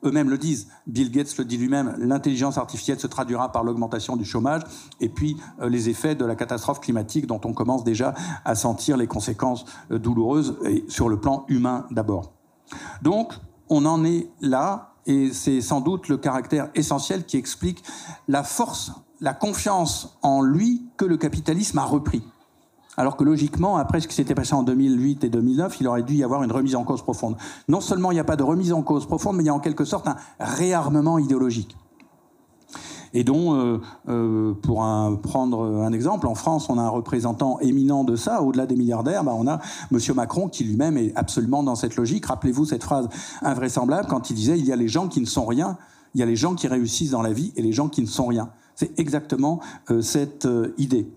[0.04, 4.24] eux-mêmes le disent, Bill Gates le dit lui-même, l'intelligence artificielle se traduira par l'augmentation du
[4.24, 4.62] chômage,
[5.00, 8.14] et puis euh, les effets de la catastrophe climatique dont on commence déjà
[8.44, 12.32] à sentir les conséquences douloureuses, et sur le plan humain d'abord.
[13.02, 13.34] Donc,
[13.68, 17.82] on en est là, et c'est sans doute le caractère essentiel qui explique
[18.28, 22.22] la force, la confiance en lui que le capitalisme a repris.
[22.96, 26.14] Alors que logiquement, après ce qui s'était passé en 2008 et 2009, il aurait dû
[26.14, 27.36] y avoir une remise en cause profonde.
[27.68, 29.54] Non seulement il n'y a pas de remise en cause profonde, mais il y a
[29.54, 31.76] en quelque sorte un réarmement idéologique
[33.12, 34.78] et dont, euh, euh, pour
[35.22, 39.24] prendre un exemple, en France, on a un représentant éminent de ça, au-delà des milliardaires,
[39.24, 39.60] bah, on a
[39.92, 39.98] M.
[40.14, 42.26] Macron qui lui-même est absolument dans cette logique.
[42.26, 43.08] Rappelez-vous cette phrase
[43.42, 45.76] invraisemblable quand il disait il y a les gens qui ne sont rien,
[46.14, 48.06] il y a les gens qui réussissent dans la vie et les gens qui ne
[48.06, 48.50] sont rien.
[48.74, 51.08] C'est exactement euh, cette idée.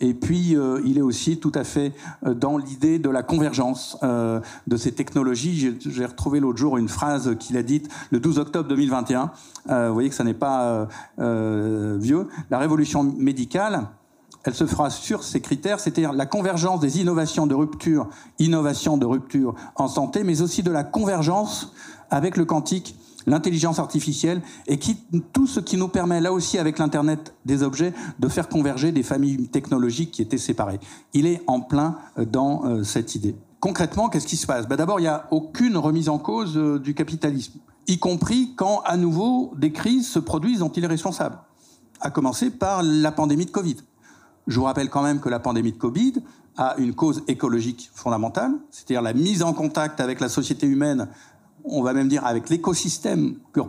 [0.00, 1.92] Et puis, euh, il est aussi tout à fait
[2.24, 5.76] euh, dans l'idée de la convergence euh, de ces technologies.
[5.80, 9.32] J'ai retrouvé l'autre jour une phrase qu'il a dite le 12 octobre 2021.
[9.66, 12.28] vous voyez que ça n'est pas vieux.
[12.50, 13.88] La révolution médicale,
[14.44, 18.08] elle se fera sur ces critères, c'est-à-dire la convergence des innovations de rupture,
[18.38, 21.72] innovations de rupture en santé, mais aussi de la convergence
[22.10, 24.78] avec le quantique l'intelligence artificielle et
[25.32, 29.02] tout ce qui nous permet, là aussi avec l'Internet des objets, de faire converger des
[29.02, 30.80] familles technologiques qui étaient séparées.
[31.12, 33.36] Il est en plein euh, dans euh, cette idée.
[33.60, 34.68] Concrètement, qu'est-ce qui se passe?
[34.68, 38.82] Ben D'abord, il n'y a aucune remise en cause euh, du capitalisme, y compris quand,
[38.84, 41.38] à nouveau, des crises se produisent dont il est responsable,
[42.00, 43.76] à commencer par la pandémie de Covid.
[44.46, 46.14] Je vous rappelle quand même que la pandémie de Covid
[46.56, 51.08] a une cause écologique fondamentale, c'est-à-dire la mise en contact avec la société humaine
[51.70, 53.60] on va même dire avec l'écosystème que,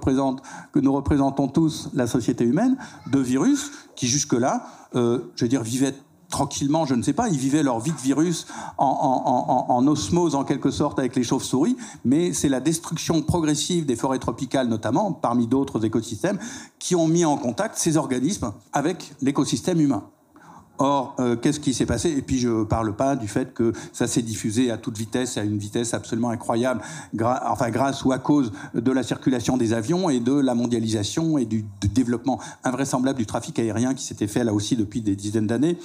[0.79, 2.77] nous représentons tous la société humaine,
[3.12, 5.93] de virus qui jusque-là, euh, je veux dire, vivaient
[6.29, 8.45] tranquillement, je ne sais pas, ils vivaient leur vie de virus
[8.77, 14.19] en, osmose en quelque sorte avec les chauves-souris, mais c'est la destruction progressive des forêts
[14.19, 16.38] tropicales notamment, parmi d'autres écosystèmes,
[16.77, 20.03] qui ont mis en contact ces organismes avec l'écosystème humain.
[20.81, 22.09] Or, euh, qu'est-ce qui s'est passé?
[22.09, 25.37] Et puis, je ne parle pas du fait que ça s'est diffusé à toute vitesse,
[25.37, 26.81] à une vitesse absolument incroyable,
[27.21, 31.45] enfin grâce ou à cause de la circulation des avions et de la mondialisation et
[31.45, 35.77] du, développement invraisemblable du trafic aérien qui s'était fait là aussi depuis des dizaines d'années.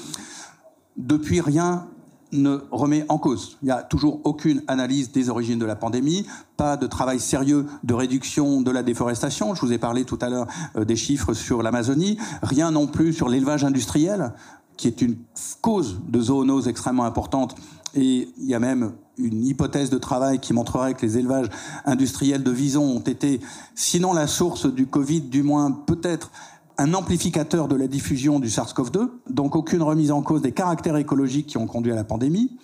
[0.96, 1.88] Depuis, rien
[2.30, 3.58] ne remet en cause.
[3.62, 6.26] Il n'y a toujours aucune analyse des origines de la pandémie,
[6.56, 9.54] pas de travail sérieux de réduction de la déforestation.
[9.54, 12.18] Je vous ai parlé tout à l'heure euh, des chiffres sur l'Amazonie.
[12.42, 14.32] Rien non plus sur l'élevage industriel
[14.76, 15.16] qui est une
[15.60, 17.54] cause de zoonose extrêmement importante.
[17.94, 21.48] Et il y a même une hypothèse de travail qui montrerait que les élevages
[21.84, 23.40] industriels de visons ont été,
[23.74, 26.32] sinon la source du Covid, du moins peut-être
[26.76, 31.46] un amplificateur de la diffusion du SARS-CoV-2, donc aucune remise en cause des caractères écologiques
[31.46, 32.58] qui ont conduit à la pandémie.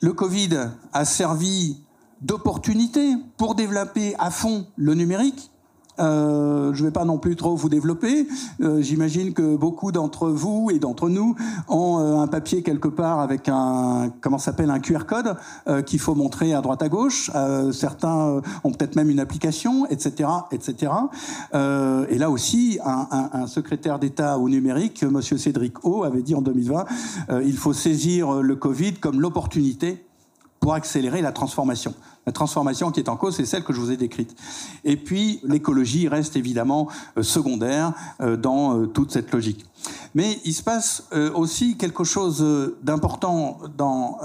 [0.00, 0.50] Le Covid
[0.92, 1.78] a servi
[2.20, 5.49] d'opportunité pour développer à fond le numérique,
[6.00, 8.26] euh, je ne vais pas non plus trop vous développer.
[8.60, 11.34] Euh, j'imagine que beaucoup d'entre vous et d'entre nous
[11.68, 15.36] ont euh, un papier quelque part avec un comment s'appelle un QR code
[15.86, 17.30] qu'il faut montrer à droite à gauche.
[17.72, 20.28] certains ont peut-être même une application, etc.,
[21.52, 26.34] et là aussi, un, un, un secrétaire d'État au numérique, Monsieur Cédric O, avait dit
[26.34, 26.84] en 2020,
[27.44, 30.04] il faut saisir le Covid comme l'opportunité
[30.60, 31.94] pour accélérer la transformation.
[32.26, 34.36] La transformation qui est en cause, c'est celle que je vous ai décrite.
[34.84, 39.64] Et puis, l'écologie reste évidemment euh, secondaire euh, dans euh, toute cette logique.
[40.14, 41.04] Mais il se passe
[41.34, 42.44] aussi quelque chose
[42.82, 44.18] d'important dans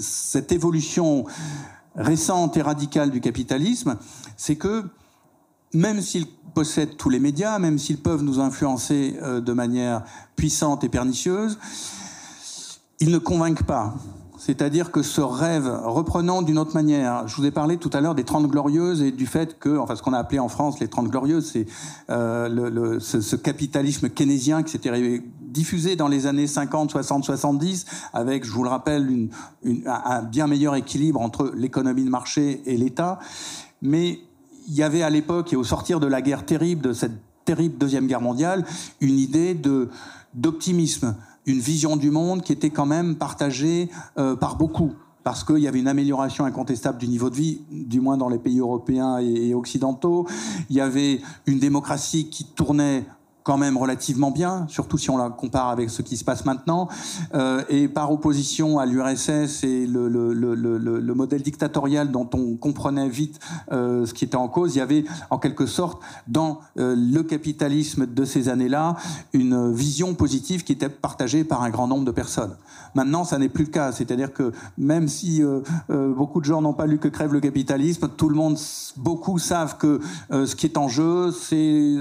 [0.00, 1.26] cette évolution
[1.94, 3.98] récente et radicale du capitalisme,
[4.38, 4.84] c'est que
[5.74, 10.02] même s'ils possèdent tous les médias, même s'ils peuvent nous influencer de manière
[10.34, 11.58] puissante et pernicieuse,
[12.98, 13.94] ils ne convainquent pas.
[14.40, 18.14] C'est-à-dire que ce rêve, reprenant d'une autre manière, je vous ai parlé tout à l'heure
[18.14, 20.88] des Trente Glorieuses et du fait que, enfin ce qu'on a appelé en France les
[20.88, 21.66] Trente Glorieuses, c'est
[22.08, 28.50] euh, ce, capitalisme keynésien qui s'était diffusé dans les années 50, 60, 70, avec, je
[28.52, 29.28] vous le rappelle,
[29.84, 33.18] un bien meilleur équilibre entre l'économie de marché et l'État.
[33.82, 34.20] Mais
[34.68, 37.76] il y avait à l'époque et au sortir de la guerre terrible, de cette terrible
[37.76, 38.64] Deuxième Guerre mondiale,
[39.02, 39.54] une idée
[40.32, 41.14] d'optimisme,
[41.46, 45.68] une vision du monde qui était quand même partagée euh, par beaucoup parce qu'il y
[45.68, 49.52] avait une amélioration incontestable du niveau de vie, du moins dans les pays européens et
[49.54, 50.26] occidentaux.
[50.70, 53.04] Il y avait une démocratie qui tournait
[53.42, 56.88] quand même relativement bien, surtout si on la compare avec ce qui se passe maintenant.
[57.34, 62.56] Euh, et par opposition à l'URSS et le, le, le, le, modèle dictatorial dont on
[62.56, 63.38] comprenait vite
[63.72, 67.22] euh, ce qui était en cause, il y avait en quelque sorte dans euh, le
[67.22, 68.96] capitalisme de ces années-là
[69.32, 72.56] une vision positive qui était partagée par un grand nombre de personnes.
[72.94, 73.92] Maintenant, ça n'est plus le cas.
[73.92, 77.40] C'est-à-dire que même si euh, euh, beaucoup de gens n'ont pas lu que crève le
[77.40, 78.58] capitalisme, tout le monde,
[78.96, 80.00] beaucoup savent que
[80.30, 81.94] ce qui est en jeu, c'est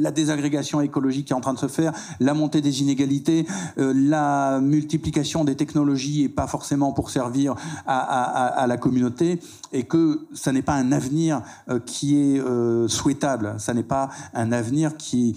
[0.00, 3.46] la désagrégation écologique qui est en train de se faire, la montée des inégalités,
[3.78, 7.54] euh, la multiplication des technologies et pas forcément pour servir
[7.86, 9.40] à, la communauté,
[9.72, 14.10] et que ça n'est pas un avenir euh, qui est euh, souhaitable, ça n'est pas
[14.34, 15.36] un avenir qui,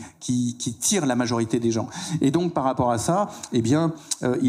[0.79, 1.87] tire la majorité des gens.
[2.21, 3.93] Et donc par rapport à ça, eh bien,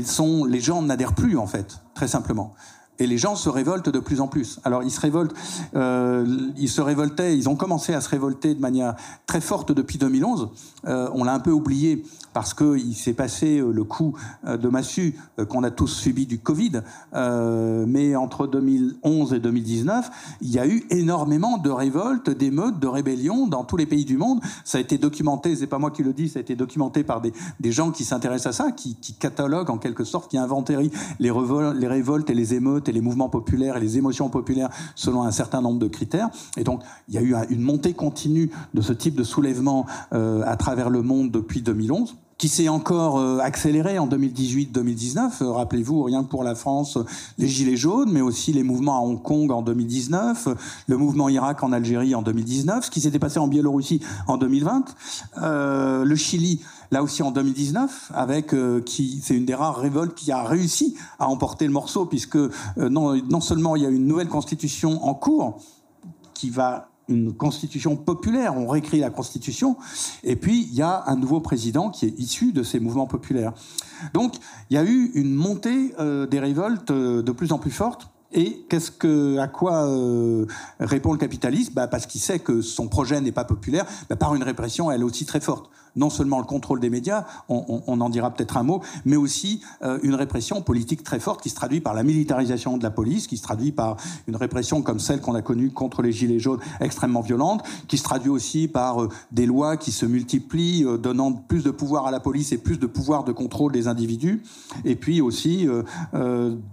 [0.06, 2.54] sont, les gens n'adhèrent plus en fait, très simplement.
[3.00, 4.60] Et les gens se révoltent de plus en plus.
[4.64, 5.34] Alors ils se révoltent,
[5.74, 6.26] euh,
[6.56, 8.94] ils se révoltaient, ils ont commencé à se révolter de manière
[9.26, 10.50] très forte depuis 2011.
[10.86, 14.14] Euh, on l'a un peu oublié parce qu'il s'est passé euh, le coup
[14.46, 15.16] de massue
[15.48, 16.82] qu'on a tous subi du Covid.
[17.12, 23.46] mais entre 2011 et 2019, il y a eu énormément de révoltes, d'émeutes, de rébellions
[23.46, 24.40] dans tous les pays du monde.
[24.64, 27.20] Ça a été documenté, c'est pas moi qui le dis, ça a été documenté par
[27.20, 27.32] des,
[27.72, 31.32] gens qui s'intéressent à ça, qui, cataloguent en quelque sorte, qui inventérient les,
[31.74, 35.30] les révoltes et les émeutes et les mouvements populaires et les émotions populaires selon un
[35.30, 36.30] certain nombre de critères.
[36.56, 40.42] Et donc, il y a eu une montée continue de ce type de soulèvement euh,
[40.46, 45.42] à travers le monde depuis 2011 qui s'est encore euh, accéléré en 2018-2019.
[45.42, 46.98] Euh, rappelez-vous, rien que pour la France,
[47.38, 50.48] les Gilets jaunes, mais aussi les mouvements à Hong Kong en 2019,
[50.88, 54.94] le mouvement Irak en Algérie en 2019, ce qui s'était passé en Biélorussie en 2020,
[55.42, 60.30] euh, le Chili là aussi en 2019, avec qui c'est une des rares révoltes qui
[60.30, 62.38] a réussi à emporter le morceau, puisque
[62.76, 65.58] non, non seulement il y a une nouvelle constitution en cours
[66.34, 69.76] qui va une constitution populaire, on réécrit la constitution,
[70.22, 73.52] et puis il y a un nouveau président qui est issu de ces mouvements populaires.
[74.12, 74.34] Donc
[74.70, 78.08] il y a eu une montée euh, des révoltes euh, de plus en plus forte.
[78.36, 80.46] Et qu'est-ce que, à quoi euh,
[80.80, 81.72] répond le capitalisme?
[81.72, 85.04] Bah Parce qu'il sait que son projet n'est pas populaire, bah par une répression, elle
[85.04, 88.82] aussi très forte non seulement le contrôle des médias, on, en dira peut-être un mot,
[89.04, 92.82] mais aussi euh, une répression politique très forte qui se traduit par la militarisation de
[92.82, 96.12] la police, qui se traduit par une répression comme celle qu'on a connue contre les
[96.12, 100.84] Gilets jaunes extrêmement violente, qui se traduit aussi par euh, des lois qui se multiplient,
[100.84, 103.88] euh, donnant plus de pouvoir à la police et plus de pouvoir de contrôle des
[103.88, 104.42] individus,
[104.84, 105.66] et puis aussi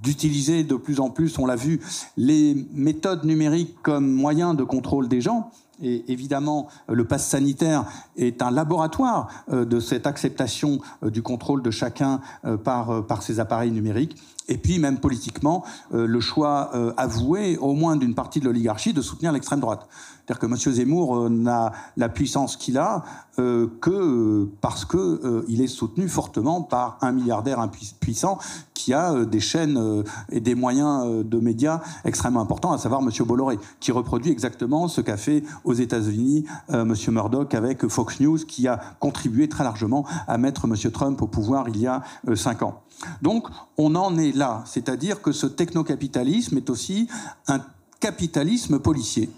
[0.04, 1.80] d'utiliser de plus en plus, on l'a vu,
[2.18, 7.86] les méthodes numériques comme moyen de contrôle des gens et évidemment, euh, le pass sanitaire
[8.18, 12.22] est un laboratoire euh, de cette acceptation euh, du contrôle de chacun
[12.64, 14.18] par, par ces appareils numériques.
[14.48, 19.32] Et puis, même politiquement, le choix avoué, au moins d'une partie de l'oligarchie, de soutenir
[19.32, 19.88] l'extrême droite.
[20.26, 20.74] C'est-à-dire que M.
[20.74, 23.04] Zemmour n'a la puissance qu'il a
[23.38, 28.38] que parce qu'il est soutenu fortement par un milliardaire impuissant
[28.82, 32.78] qui a euh, des chaînes euh, et des moyens euh, de médias extrêmement importants, à
[32.80, 33.10] savoir M.
[33.26, 36.94] Bolloré, qui reproduit exactement ce qu'a fait aux États-Unis M.
[37.10, 40.76] Murdoch avec Fox News, qui a contribué très largement à mettre M.
[40.92, 42.02] Trump au pouvoir il y a
[42.36, 42.82] cinq ans.
[43.22, 47.08] Donc, on en est là, c'est-à-dire que ce technocapitalisme est aussi
[47.48, 47.60] un
[48.00, 49.30] capitalisme policier.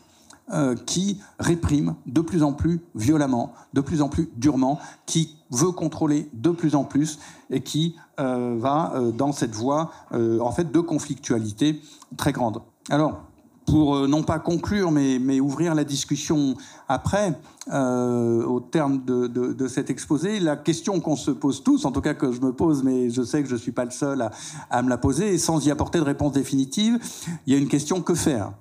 [0.52, 5.72] Euh, qui réprime de plus en plus violemment, de plus en plus durement, qui veut
[5.72, 7.18] contrôler de plus en plus
[7.50, 11.80] et qui euh, va euh, dans cette voie en fait de conflictualité
[12.18, 12.62] très grande.
[12.90, 13.22] Alors,
[13.66, 16.58] pour non pas conclure, mais, ouvrir la discussion
[16.90, 17.40] après,
[17.72, 22.34] au terme de, cet exposé, la question qu'on se pose tous, en tout cas que
[22.34, 24.30] je me pose, mais je sais que je ne suis pas le seul
[24.70, 27.00] à, me la poser, sans y apporter de réponse définitive,
[27.48, 28.52] il y a une question que faire?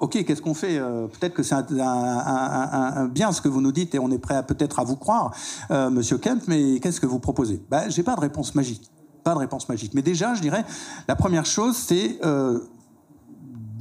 [0.00, 3.94] Ok, qu'est-ce qu'on fait euh, Peut-être que c'est un, bien ce que vous nous dites
[3.94, 5.34] et on est prêt peut-être à vous croire,
[5.70, 7.62] euh, Monsieur Kemp, mais qu'est-ce que vous proposez?
[7.70, 8.90] Ben, J'ai pas de réponse magique.
[9.24, 9.92] Pas de réponse magique.
[9.92, 10.64] Mais déjà, je dirais,
[11.06, 12.60] la première chose, c'est euh,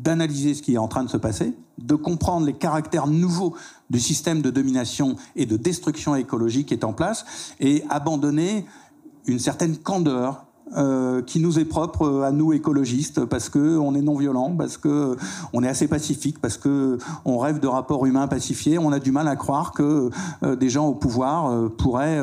[0.03, 3.55] d'analyser ce qui est en train de se passer, de comprendre les caractères nouveaux
[3.89, 7.25] du système de domination et de destruction écologique qui est en place
[7.61, 8.65] et abandonner
[9.25, 13.95] une certaine candeur euh, qui nous est propre euh, à nous écologistes parce que on
[13.95, 15.15] est non violent, parce que euh,
[15.51, 18.77] on est assez pacifique, parce que on rêve de rapports humains pacifiés.
[18.77, 20.11] On a du mal à croire que
[20.43, 22.21] des gens au pouvoir pourraient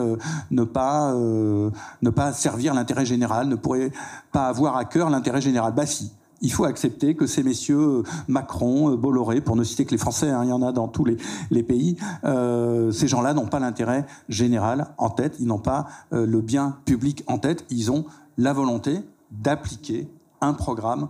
[0.51, 3.93] ne pas ne pas servir l'intérêt général, ne pourraient
[4.33, 5.75] pas avoir à cœur l'intérêt général.
[5.75, 9.99] Bah si il faut accepter que ces messieurs Macron, Bolloré, pour ne citer que les
[9.99, 11.07] Français, hein, il y en a dans tous
[11.51, 16.77] les pays, ces gens-là n'ont pas l'intérêt général en tête, ils n'ont pas le bien
[16.85, 18.05] public en tête, ils ont
[18.37, 20.09] la volonté d'appliquer
[20.41, 21.09] un programme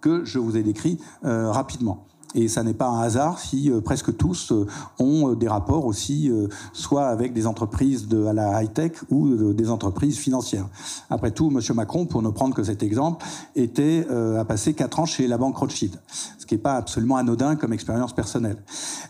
[0.00, 2.04] que je vous ai décrit euh, rapidement.
[2.36, 4.66] Et ça n'est pas un hasard si euh, presque tous euh,
[4.98, 6.30] ont des rapports aussi,
[6.72, 10.68] soit avec des entreprises à la high-tech ou des entreprises financières.
[11.08, 11.60] Après tout, M.
[11.74, 15.56] Macron, pour ne prendre que cet exemple, était à passer quatre ans chez la banque
[15.56, 15.98] Rothschild,
[16.38, 18.62] ce qui n'est pas absolument anodin comme expérience personnelle.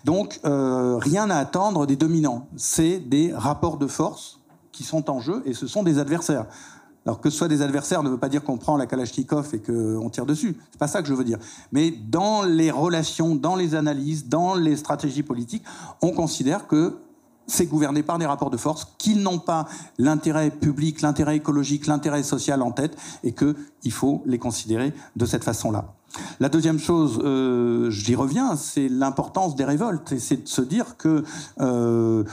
[0.04, 2.46] Donc, rien à attendre des dominants.
[2.56, 6.46] C'est des rapports de force qui sont en jeu et ce sont des adversaires.
[7.06, 9.60] Alors que ce soit des adversaires ne veut pas dire qu'on prend la Kalachnikov et
[9.60, 10.56] qu'on tire dessus.
[10.70, 11.38] C'est pas ça que je veux dire.
[11.70, 15.64] Mais dans les relations, dans les analyses, dans les stratégies politiques,
[16.00, 16.98] on considère que
[17.46, 19.66] c'est gouverné par des rapports de force, qu'ils n'ont pas
[19.98, 25.44] l'intérêt public, l'intérêt écologique, l'intérêt social en tête, et qu'il faut les considérer de cette
[25.44, 25.94] façon-là.
[26.38, 30.96] La deuxième chose, euh, j'y reviens, c'est l'importance des révoltes, et c'est de se dire
[30.96, 31.24] que
[31.60, 32.24] euh,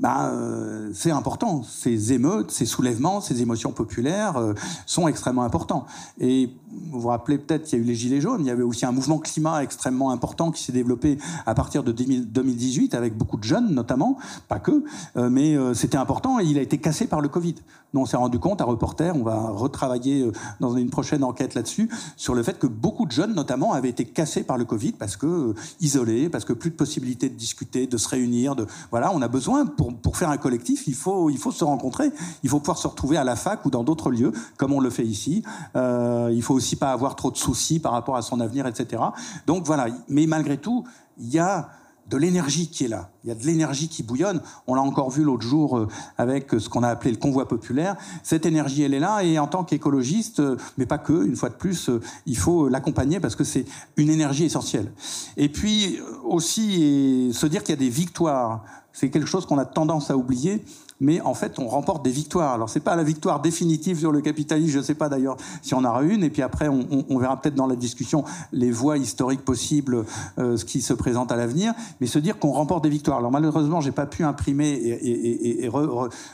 [0.00, 1.62] bah, euh, c'est important.
[1.62, 4.54] Ces émeutes, ces soulèvements, ces émotions populaires euh,
[4.86, 5.84] sont extrêmement importants.
[6.18, 6.50] Et
[6.90, 8.86] vous vous rappelez peut-être qu'il y a eu les Gilets jaunes, il y avait aussi
[8.86, 13.44] un mouvement climat extrêmement important qui s'est développé à partir de 2018 avec beaucoup de
[13.44, 14.16] jeunes notamment,
[14.48, 14.84] pas que,
[15.16, 17.56] euh, mais c'était important et il a été cassé par le Covid.
[17.92, 21.88] Nous, on s'est rendu compte à Reporter, on va retravailler dans une prochaine enquête là-dessus,
[22.16, 25.16] sur le fait que beaucoup de jeunes notamment avaient été cassés par le Covid parce
[25.16, 28.56] que isolés, parce que plus de possibilités de discuter, de se réunir,
[28.90, 32.10] voilà, on a besoin pour, faire un collectif, il faut, il faut se rencontrer.
[32.42, 34.90] Il faut pouvoir se retrouver à la fac ou dans d'autres lieux, comme on le
[34.90, 35.42] fait ici.
[35.76, 39.02] Euh, il faut aussi pas avoir trop de soucis par rapport à son avenir, etc.
[39.46, 39.86] Donc voilà.
[40.08, 40.84] Mais malgré tout,
[41.18, 41.68] il y a
[42.08, 43.10] de l'énergie qui est là.
[43.24, 44.40] Il y a de l'énergie qui bouillonne.
[44.66, 47.96] On l'a encore vu l'autre jour euh, avec ce qu'on a appelé le convoi populaire.
[48.22, 49.22] Cette énergie, elle est là.
[49.22, 52.68] Et en tant qu'écologiste, euh, mais pas que, une fois de plus, euh, il faut
[52.68, 53.64] l'accompagner parce que c'est
[53.96, 54.92] une énergie essentielle.
[55.36, 59.66] Et puis aussi, se dire qu'il y a des victoires, c'est quelque chose qu'on a
[59.66, 60.64] tendance à oublier
[61.00, 62.54] mais en fait, on remporte des victoires.
[62.54, 65.74] Alors, c'est pas la victoire définitive sur le capitalisme, je ne sais pas d'ailleurs si
[65.74, 68.98] on en aura une, et puis après, on, verra peut-être dans la discussion les voies
[68.98, 70.04] historiques possibles,
[70.38, 73.18] euh, ce qui se présente à l'avenir, mais se dire qu'on remporte des victoires.
[73.18, 75.68] Alors, malheureusement, j'ai pas pu imprimer et,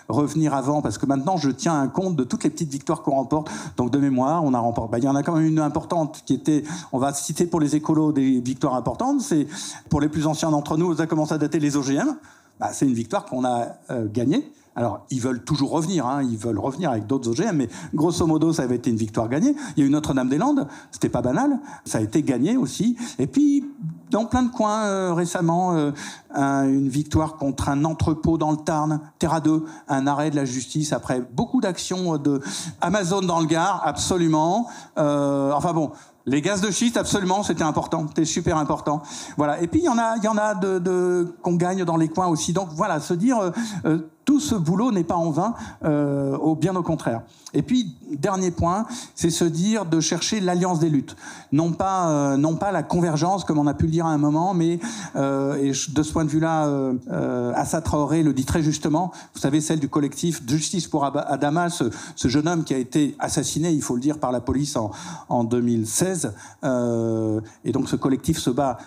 [0.08, 3.12] revenir avant, parce que maintenant, je tiens un compte de toutes les petites victoires qu'on
[3.12, 3.50] remporte.
[3.76, 4.92] Donc, de mémoire, on a remporté.
[4.92, 7.60] Bah, il y en a quand même une importante qui était, on va citer pour
[7.60, 9.46] les écolos des victoires importantes, c'est
[9.88, 12.16] pour les plus anciens d'entre nous, ça commence à dater les OGM.
[12.60, 14.52] Bah, c'est une victoire qu'on a euh, gagnée.
[14.76, 18.52] Alors, ils veulent toujours revenir, hein, ils veulent revenir avec d'autres OGM, mais grosso modo,
[18.52, 19.54] ça avait été une victoire gagnée.
[19.76, 22.96] Il y a eu Notre-Dame-des-Landes, c'était pas banal, ça a été gagné aussi.
[23.18, 23.64] Et puis,
[24.10, 25.90] dans plein de coins euh, récemment, euh,
[26.36, 30.92] une victoire contre un entrepôt dans le Tarn, Terra 2, un arrêt de la justice
[30.92, 32.40] après beaucoup d'actions de
[32.80, 34.68] Amazon dans le Gard, absolument.
[34.96, 35.90] enfin bon,
[36.26, 39.02] les gaz de schiste, absolument, c'était important, c'était super important.
[39.36, 39.60] Voilà.
[39.62, 41.96] Et puis il y en a, il y en a de, de qu'on gagne dans
[41.96, 42.52] les coins aussi.
[42.52, 43.50] Donc voilà, se dire euh,
[43.86, 43.98] euh,
[44.30, 45.54] tout ce boulot n'est pas en vain,
[45.84, 47.22] euh, au, bien au contraire.
[47.52, 51.16] Et puis dernier point, c'est se dire de chercher l'alliance des luttes,
[51.50, 54.18] non pas euh, non pas la convergence comme on a pu le dire à un
[54.18, 54.78] moment, mais
[55.16, 59.10] euh, et de ce point de vue-là, euh, Assa Traoré le dit très justement.
[59.34, 63.16] Vous savez celle du collectif Justice pour Adama, ce, ce, jeune homme qui a été
[63.18, 64.92] assassiné, il faut le dire, par la police en,
[65.28, 68.78] en 2016, et donc ce collectif se bat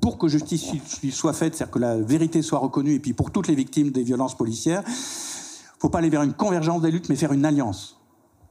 [0.00, 0.72] pour que justice
[1.12, 4.02] soit faite, c'est-à-dire que la vérité soit reconnue, et puis pour toutes les victimes des
[4.02, 4.82] violences policières,
[5.78, 7.99] faut pas aller vers une convergence des luttes, mais faire une alliance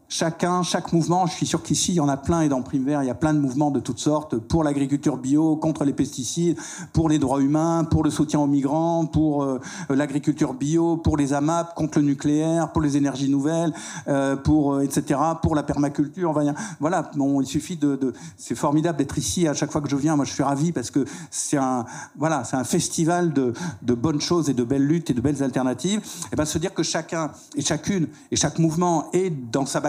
[0.10, 2.84] chacun, chaque mouvement, je suis sûr qu'ici, il y en a plein, et dans Prime
[2.84, 5.94] Vert, il y a plein de mouvements de toutes sortes, pour l'agriculture bio, contre les
[5.94, 6.58] pesticides,
[6.92, 11.32] pour les droits humains, pour le soutien aux migrants, pour euh, l'agriculture bio, pour les
[11.34, 13.72] AMAP, contre le nucléaire, pour les énergies nouvelles,
[14.08, 16.34] euh, pour, euh, etc., pour la permaculture.
[16.80, 18.14] Voilà, bon, il suffit de...
[18.36, 20.16] c'est formidable d'être ici à chaque fois que je viens.
[20.16, 21.86] Moi, je suis ravi parce que c'est un,
[22.18, 23.54] voilà, un festival de,
[23.84, 26.02] de bonnes choses et de belles luttes et de belles alternatives.
[26.32, 29.80] Et bien, se dire que chacun et chacune et chaque mouvement est dans sa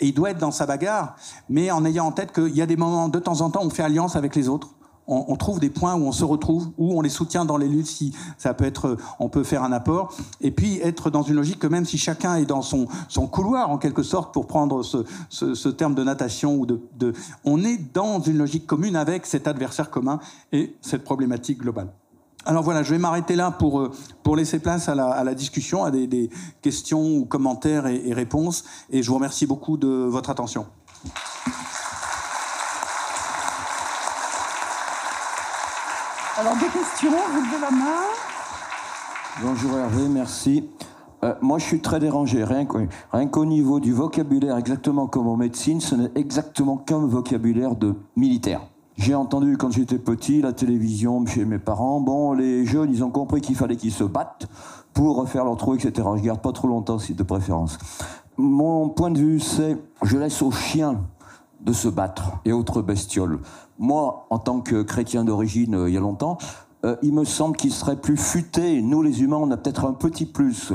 [0.00, 1.16] et il doit être dans sa bagarre,
[1.48, 3.70] mais en ayant en tête qu'il y a des moments, de temps en temps, on
[3.70, 4.70] fait alliance avec les autres.
[5.12, 7.88] On, trouve des points où on se retrouve, où on les soutient dans les luttes,
[7.88, 10.14] si ça peut être, on peut faire un apport.
[10.40, 13.70] Et puis être dans une logique que même si chacun est dans son, son couloir,
[13.70, 17.12] en quelque sorte, pour prendre ce, ce, terme de natation, ou de, de,
[17.44, 20.20] on est dans une logique commune avec cet adversaire commun
[20.52, 21.88] et cette problématique globale.
[22.46, 25.34] Alors voilà, je vais m'arrêter là pour, euh, pour laisser place à la, à la
[25.34, 26.30] discussion, à des, des,
[26.62, 28.64] questions ou commentaires et, et, réponses.
[28.90, 30.66] Et je vous remercie beaucoup de votre attention.
[36.38, 38.00] Alors des questions, vous levez la main.
[39.42, 40.68] Bonjour Hervé, merci.
[41.22, 42.44] Euh, moi, je suis très dérangé.
[42.44, 42.64] Rien
[43.26, 48.62] qu'au niveau du vocabulaire, exactement comme en médecine, ce n'est exactement qu'un vocabulaire de militaire.
[49.00, 52.00] J'ai entendu quand j'étais petit la télévision chez mes parents.
[52.00, 54.46] Bon, les jeunes, ils ont compris qu'il fallait qu'ils se battent
[54.92, 56.06] pour refaire leur trou, etc.
[56.16, 57.78] Je garde pas trop longtemps, si de préférence.
[58.36, 61.00] Mon point de vue, c'est je laisse aux chiens
[61.62, 63.38] de se battre et autres bestioles.
[63.78, 66.36] Moi, en tant que chrétien d'origine, euh, il y a longtemps,
[66.84, 68.82] euh, il me semble qu'il serait plus futé.
[68.82, 70.74] Nous, les humains, on a peut-être un petit plus.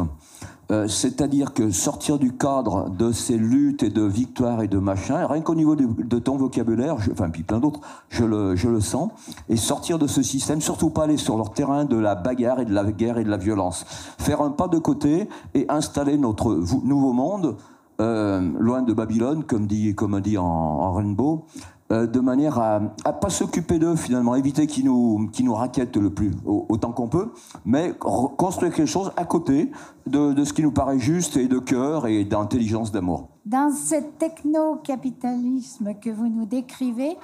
[0.72, 5.28] Euh, c'est-à-dire que sortir du cadre de ces luttes et de victoires et de machin,
[5.28, 9.12] rien qu'au niveau de, ton vocabulaire, enfin puis plein d'autres, je le, je le sens,
[9.48, 12.66] et sortir de ce système, surtout pas aller sur leur terrain de la bagarre et
[12.66, 13.86] de la guerre et de la violence.
[14.18, 17.58] Faire un pas de côté et installer notre nouveau monde,
[18.02, 21.46] euh, loin de Babylone, comme dit, comme dit en, en Rainbow,
[21.92, 25.98] euh, de manière à, à pas s'occuper d'eux finalement, éviter qu'ils nous, qui nous raquettent
[25.98, 27.32] le plus autant qu'on peut,
[27.64, 27.94] mais
[28.38, 29.72] construire quelque chose à côté
[30.08, 33.30] de, de, ce qui nous paraît juste et de cœur et d'intelligence d'amour.
[33.46, 37.18] Dans ce techno-capitalisme que vous nous décrivez,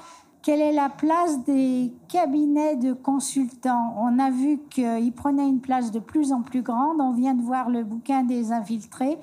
[0.43, 3.93] quelle est la place des cabinets de consultants?
[3.99, 6.99] On a vu qu'ils prenaient une place de plus en plus grande.
[6.99, 9.19] On vient de voir le bouquin des infiltrés.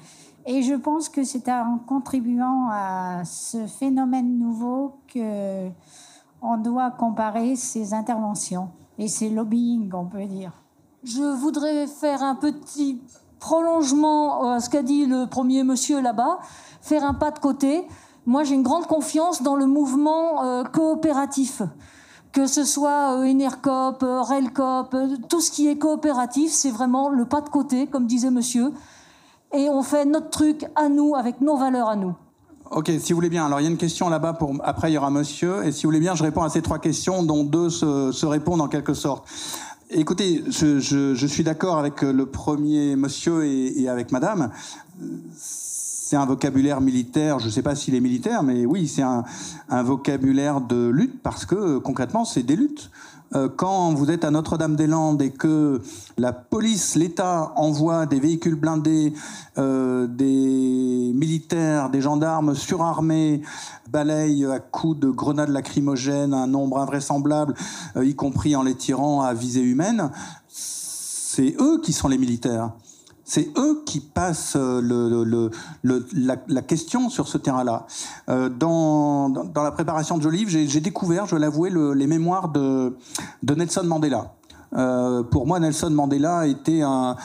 [0.51, 5.69] Et je pense que c'est en contribuant à ce phénomène nouveau que
[6.41, 10.53] on doit comparer ces interventions et ces lobbying, on peut dire.
[11.05, 12.99] Je voudrais faire un petit
[13.41, 16.39] prolongement à ce qu'a dit le premier monsieur là-bas,
[16.81, 17.87] faire un pas de côté.
[18.25, 21.61] Moi, j'ai une grande confiance dans le mouvement euh, coopératif
[22.33, 24.95] que ce soit euh, Enercop, euh, Relcop,
[25.29, 28.73] tout ce qui est coopératif, c'est vraiment le pas de côté, comme disait monsieur
[29.53, 32.15] et on fait notre truc à nous, avec nos valeurs à nous.
[32.71, 33.47] Ok, si vous voulez bien.
[33.47, 34.35] Alors, il y a une question là-bas.
[34.35, 35.65] Pour après, il y aura Monsieur.
[35.65, 38.61] Et si vous voulez bien, je réponds à ces trois questions, dont deux se, répondent
[38.61, 39.27] en quelque sorte.
[39.91, 44.51] Écoutez, je, suis d'accord avec le premier Monsieur et, avec Madame.
[45.35, 47.39] C'est un vocabulaire militaire.
[47.39, 49.25] Je ne sais pas s'il est militaire, mais oui, c'est un,
[49.71, 52.91] un vocabulaire de lutte parce que concrètement, c'est des luttes.
[53.35, 55.83] Euh, quand vous êtes à Notre-Dame-des-Landes et que
[56.17, 59.13] la police, l'État envoie des véhicules blindés,
[59.59, 63.43] euh, des militaires, des gendarmes surarmés,
[63.91, 67.55] balayent à coups de grenades lacrymogènes un nombre invraisemblable,
[67.97, 70.11] euh, y compris en les tirant à visée humaine,
[70.49, 72.71] c'est eux qui sont les militaires.
[73.29, 75.51] C'est eux qui passent euh,
[75.85, 77.87] la, question sur ce terrain-là.
[78.31, 82.97] Euh, dans, la préparation de ce j'ai découvert, je l'avouer, les mémoires de,
[83.43, 84.33] Nelson Mandela.
[84.75, 87.17] Euh, pour moi, Nelson Mandela était un,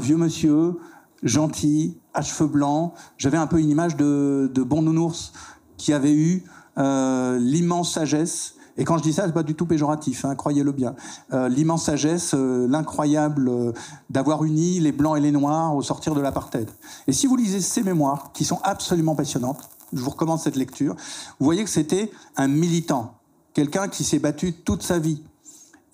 [0.00, 0.78] vieux monsieur,
[1.22, 2.92] gentil, à cheveux blancs.
[3.16, 5.32] J'avais un peu une image de, bon nounours
[5.76, 6.42] qui avait eu
[6.76, 10.94] l'immense sagesse et quand je dis ça, c'est pas du tout péjoratif, hein, croyez-le bien.
[11.32, 13.72] Euh, L'immense sagesse, euh, l'incroyable euh,
[14.08, 16.70] d'avoir uni les blancs et les noirs au sortir de l'apartheid.
[17.06, 20.96] Et si vous lisez ces mémoires, qui sont absolument passionnantes, je vous recommande cette lecture,
[21.38, 23.14] vous voyez que c'était un militant,
[23.52, 25.22] quelqu'un qui s'est battu toute sa vie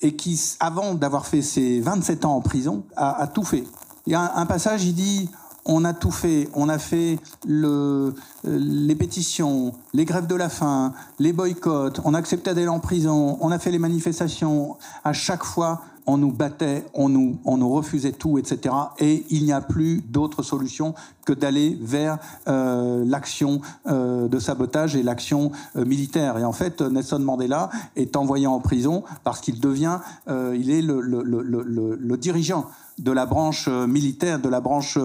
[0.01, 3.65] et qui, avant d'avoir fait ses 27 ans en prison, a, tout fait.
[4.07, 5.29] Il y a un passage, il dit
[5.69, 6.49] on a tout fait.
[6.55, 8.11] On a fait euh,
[8.45, 12.01] les pétitions, les grèves de la faim, les boycotts.
[12.05, 13.37] On a accepté d'aller en prison.
[13.41, 14.77] On a fait les manifestations.
[15.05, 18.75] À chaque fois, on nous battait, on nous, refusait tout, etc.
[18.99, 20.95] Et il n'y a plus d'autre solution
[21.25, 26.39] que d'aller vers euh, l'action euh, de sabotage et l'action euh, militaire.
[26.39, 32.17] Et en fait, Nelson Mandela est envoyé en prison parce qu'il devient, il est le,
[32.17, 32.67] dirigeant
[32.99, 34.99] de la branche militaire, de la branche,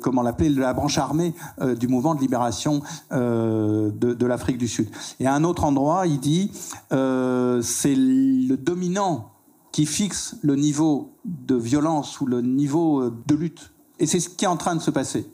[0.00, 1.34] comment l'appeler, de la branche armée
[1.78, 4.88] du mouvement de libération de, de l'Afrique du Sud.
[5.20, 6.50] Et à un autre endroit, il dit,
[6.90, 9.35] c'est le dominant
[9.76, 13.72] qui fixe le niveau de violence ou le niveau euh, de lutte.
[13.98, 15.26] Et c'est ce qui est en train de se passer.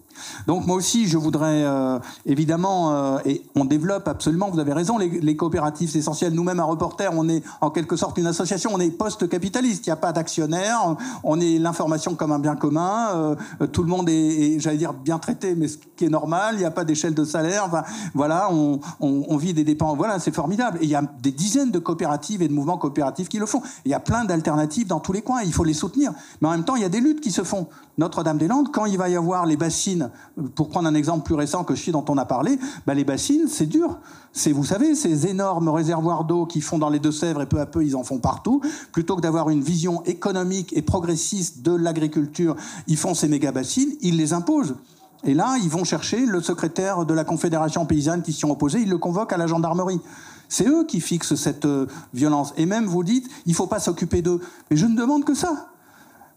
[0.47, 4.99] Donc moi aussi, je voudrais euh, évidemment, euh, et on développe absolument, vous avez raison,
[4.99, 6.33] les, coopératives, c'est essentiel.
[6.33, 9.93] Nous-mêmes, à Reporter, on est en quelque sorte une association, on est post-capitaliste, il n'y
[9.93, 14.59] a pas d'actionnaire, on est l'information comme un bien commun, euh, tout le monde est,
[14.61, 17.25] j'allais dire, bien traité, mais ce qui est normal, il n'y a pas d'échelle de
[17.25, 17.71] salaire,
[18.15, 20.79] voilà, on, on, vit des dépenses, voilà, c'est formidable.
[20.81, 23.63] Et il y a des dizaines de coopératives et de mouvements coopératifs qui le font.
[23.85, 26.13] Il y a plein d'alternatives dans tous les coins, il faut les soutenir.
[26.41, 27.67] Mais en même temps, il y a des luttes qui se font.
[27.99, 30.11] Notre-Dame-des-Landes, quand il va y avoir les bassines,
[30.55, 33.05] pour prendre un exemple plus récent que je suis dont on a parlé, bah les
[33.05, 33.99] bassines, c'est dur.
[34.33, 37.67] C'est, vous savez, ces énormes réservoirs d'eau qui font dans les Deux-Sèvres et peu à
[37.67, 38.63] peu ils en font partout.
[38.93, 43.95] Plutôt que d'avoir une vision économique et progressiste de l'agriculture, ils font ces méga bassines,
[44.01, 44.75] ils les imposent.
[45.25, 48.81] Et là, ils vont chercher le secrétaire de la Confédération paysanne qui s'y sont opposés,
[48.81, 50.01] ils le convoquent à la gendarmerie.
[50.49, 52.53] C'est eux qui fixent cette euh, violence.
[52.57, 54.41] Et même vous dites, il ne faut pas s'occuper d'eux.
[54.71, 55.72] Mais je ne demande que ça.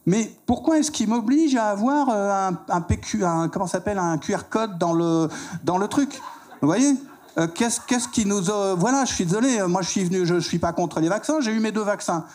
[0.06, 5.30] Mais pourquoi est-ce qu'il m'oblige à avoir euh, un, QR code dans le,
[5.64, 6.22] dans le truc?
[6.62, 6.94] Vous voyez?
[7.38, 8.44] Euh, qu'est-ce, qu'est-ce qui nous...
[8.78, 11.42] voilà, je suis désolé, moi je suis venu, je ne suis pas contre les vaccins,
[11.42, 12.26] j'ai eu mes deux vaccins.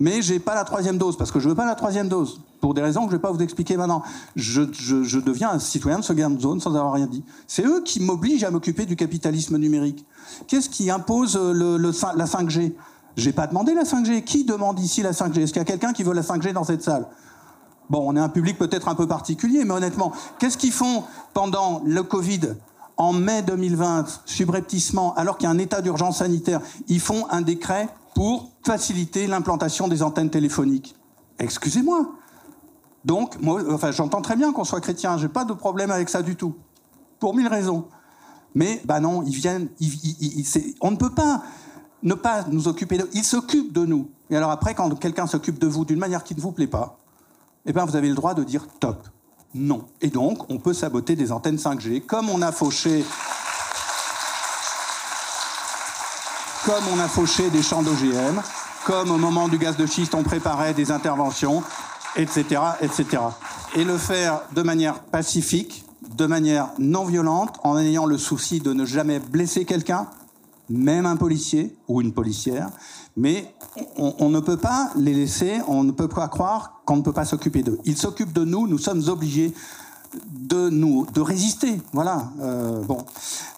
[0.00, 2.74] Mais j'ai pas la troisième dose, parce que je veux pas la troisième dose, pour
[2.74, 4.02] des raisons que je vais pas vous expliquer maintenant.
[4.34, 4.60] Je,
[5.20, 7.22] deviens un citoyen de seconde zone sans avoir rien dit.
[7.46, 10.04] C'est eux qui m'obligent à m'occuper du capitalisme numérique.
[10.48, 12.72] Qu'est-ce qui impose la 5G
[13.16, 14.24] j'ai pas demandé la 5G.
[14.24, 16.64] Qui demande ici la 5G Est-ce qu'il y a quelqu'un qui veut la 5G dans
[16.64, 17.06] cette salle?
[17.90, 21.04] Bon, on est un public peut-être un peu particulier, mais honnêtement, qu'est-ce qu'ils font
[21.34, 22.40] pendant le Covid
[22.96, 26.60] en mai 2020, subrepticement, alors qu'il y a un état d'urgence sanitaire?
[26.88, 30.96] Ils font un décret pour faciliter l'implantation des antennes téléphoniques.
[31.38, 32.12] Excusez-moi.
[33.04, 36.22] Donc, moi, enfin, j'entends très bien qu'on soit chrétien, j'ai pas de problème avec ça
[36.22, 36.54] du tout,
[37.20, 37.86] pour mille raisons.
[38.54, 39.68] Mais, bah non, ils viennent,
[40.80, 41.42] on ne peut pas
[42.04, 43.08] ne pas nous occuper de...
[43.14, 44.08] Il s'occupe de nous.
[44.30, 46.98] Et alors après, quand quelqu'un s'occupe de vous d'une manière qui ne vous plaît pas,
[47.66, 49.08] eh bien, vous avez le droit de dire top.
[49.54, 49.86] Non.
[50.00, 53.04] Et donc, on peut saboter des antennes 5G, comme on a fauché...
[56.66, 58.40] Comme on a fauché des champs d'OGM,
[58.86, 61.62] comme au moment du gaz de schiste, on préparait des interventions,
[62.16, 63.22] etc., etc.
[63.74, 65.84] Et le faire de manière pacifique,
[66.16, 70.06] de manière non violente, en ayant le souci de ne jamais blesser quelqu'un,
[70.68, 72.70] même un policier ou une policière,
[73.16, 73.54] mais
[73.96, 77.24] on, ne peut pas les laisser, on ne peut pas croire qu'on ne peut pas
[77.24, 77.78] s'occuper d'eux.
[77.84, 79.52] Ils s'occupent de nous, nous sommes obligés
[80.30, 82.98] de nous de résister voilà euh, bon.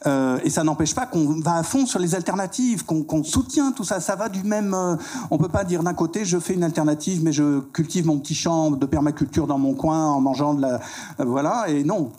[0.07, 3.83] Euh, et ça n'empêche pas qu'on va à fond sur les alternatives qu'on soutient tout
[3.83, 4.01] ça.
[4.01, 4.97] Ça va du même euh,
[5.31, 8.35] on peut pas dire d'un côté je fais une alternative mais je cultive mon petit
[8.35, 10.81] champ de permaculture dans mon coin en mangeant de la
[11.19, 11.69] voilà.
[11.69, 12.11] Et non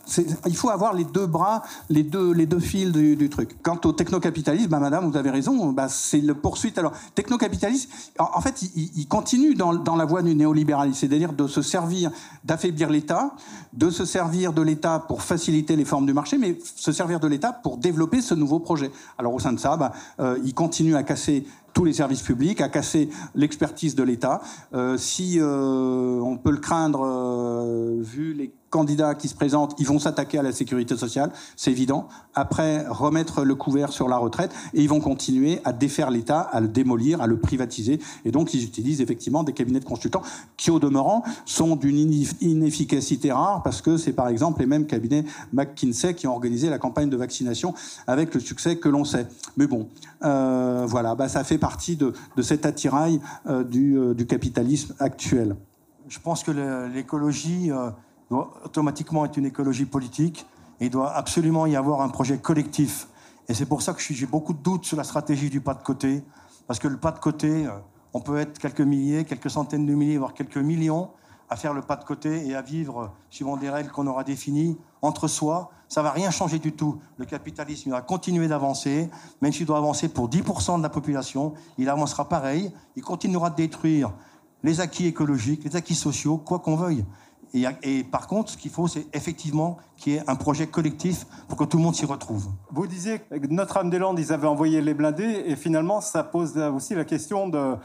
[0.46, 3.56] il faut avoir les deux bras les deux les deux fils du, truc.
[3.62, 6.78] Quant au technocapitalisme bah, madame vous avez raison bah, c'est le poursuite.
[6.78, 11.62] Alors technocapitalisme en, fait il, continue dans, dans la voie du néolibéralisme c'est-à-dire de se
[11.62, 12.10] servir
[12.44, 13.32] d'affaiblir l'État
[13.72, 17.18] de se servir servir de l'État pour faciliter les formes du marché, mais se servir
[17.18, 18.90] de l'État pour développer ce nouveau projet.
[19.16, 22.60] Alors au sein de ça, bah, euh, il continue à casser tous les services publics,
[22.60, 24.42] à casser l'expertise de l'État.
[24.74, 27.06] Euh, si euh, on peut le craindre,
[28.00, 32.08] vu les candidats qui se présentent, ils vont s'attaquer à la sécurité sociale, c'est évident.
[32.34, 36.60] Après, remettre le couvert sur la retraite, et ils vont continuer à défaire l'État, à
[36.60, 38.00] le démolir, à le privatiser.
[38.24, 40.22] Et donc, ils utilisent effectivement des cabinets de consultants
[40.56, 41.98] qui, au demeurant, sont d'une
[42.40, 46.78] inefficacité rare, parce que c'est par exemple les mêmes cabinets McKinsey qui ont organisé la
[46.78, 47.74] campagne de vaccination
[48.06, 49.26] avec le succès que l'on sait.
[49.56, 49.88] Mais bon,
[50.24, 52.12] euh, voilà, bah, ça fait partie de,
[52.42, 55.56] cet attirail euh, euh, du, capitalisme actuel.
[56.08, 56.50] Je pense que
[56.94, 57.70] l'écologie
[58.30, 60.46] doit automatiquement être une écologie politique
[60.80, 63.08] et il doit absolument y avoir un projet collectif.
[63.48, 65.82] Et c'est pour ça que j'ai beaucoup de doutes sur la stratégie du pas de
[65.82, 66.22] côté,
[66.66, 67.70] parce que le pas de côté, euh,
[68.12, 71.10] on peut être quelques milliers, quelques centaines de milliers, voire quelques millions
[71.50, 74.76] à faire le pas de côté et à vivre suivant des règles qu'on aura définies
[75.00, 75.70] entre soi.
[75.88, 77.00] Ça va rien changer du tout.
[77.16, 79.08] Le capitalisme va continuer d'avancer,
[79.40, 83.56] même s'il doit avancer pour 10% de la population, il avancera pareil, il continuera de
[83.56, 84.12] détruire
[84.62, 87.04] les acquis écologiques, les acquis sociaux, quoi qu'on veuille.
[87.54, 91.56] Et, par contre, ce qu'il faut, c'est effectivement qu'il y ait un projet collectif pour
[91.56, 92.46] que tout le monde s'y retrouve.
[92.70, 97.04] Vous disiez que Notre-Dame-des-Landes, ils avaient envoyé les blindés, et finalement, ça pose aussi la
[97.04, 97.76] question de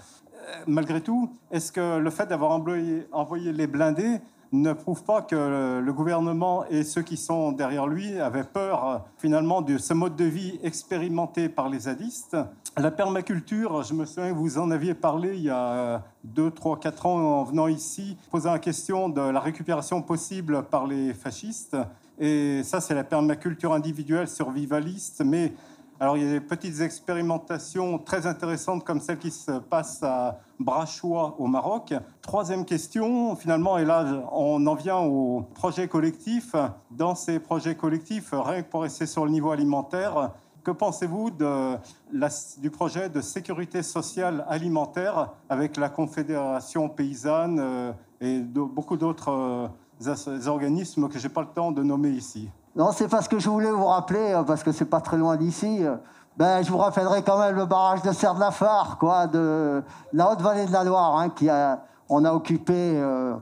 [0.68, 4.20] malgré tout, est-ce que le fait d'avoir envoyé les blindés
[4.54, 9.62] ne prouve pas que le gouvernement et ceux qui sont derrière lui avaient peur finalement
[9.62, 12.38] de ce mode de vie expérimenté par les zadistes.
[12.78, 16.80] La permaculture, je me souviens que vous en aviez parlé il y a 2, 3,
[16.80, 21.76] 4 ans en venant ici, posant la question de la récupération possible par les fascistes.
[22.20, 25.54] Et ça, c'est la permaculture individuelle survivaliste, mais
[26.00, 30.40] alors, il y a des petites expérimentations très intéressantes comme celle qui se passe à
[30.60, 31.94] Brachois au Maroc.
[32.22, 36.56] Troisième question, finalement, et là, on en vient au projet collectif.
[36.92, 40.32] Dans ces projets collectifs, rien que pour rester sur le niveau alimentaire,
[40.64, 47.92] que pensez-vous du projet de sécurité sociale alimentaire avec la Confédération paysanne euh,
[48.22, 52.50] et beaucoup d'autres euh, organismes que je n'ai pas le temps de nommer ici?
[52.76, 55.36] Non, c'est parce que je voulais vous rappeler, euh, parce que c'est pas très loin
[55.36, 55.86] d'ici.
[55.86, 55.96] Euh,
[56.38, 59.84] ben, je vous rappellerai quand même le barrage de Serre de la Phare, quoi, de
[60.12, 62.74] la Haute-Vallée de la Loire, hein, qui a, on a occupé.
[62.76, 63.36] Euh,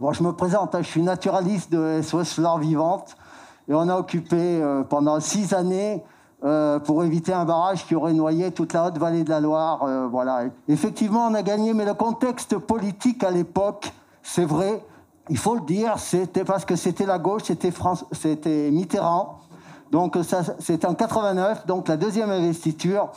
[0.00, 3.16] bon, je me présente, hein, je suis naturaliste de SOS Flore Vivante,
[3.68, 6.04] et on a occupé pendant six années
[6.84, 9.86] pour éviter un barrage qui aurait noyé toute la Haute-Vallée de la Loire.
[10.10, 10.42] voilà.
[10.68, 13.90] Effectivement, on a gagné, mais le contexte politique à l'époque,
[14.22, 14.84] c'est vrai,
[15.30, 17.72] il faut le dire, c'était parce que c'était la gauche, c'était,
[18.12, 19.38] c'était Mitterrand.
[19.90, 23.10] Donc ça, c'était en 89, donc la deuxième investiture.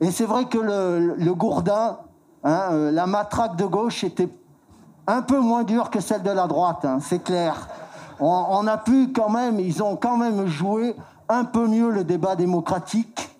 [0.00, 1.98] Et c'est vrai que le, gourdin,
[2.44, 4.28] hein, euh, la matraque de gauche était
[5.06, 7.68] un peu moins dure que celle de la droite, hein, c'est clair.
[8.20, 10.96] On, a pu quand même, ils ont quand même joué
[11.28, 13.36] un peu mieux le débat démocratique.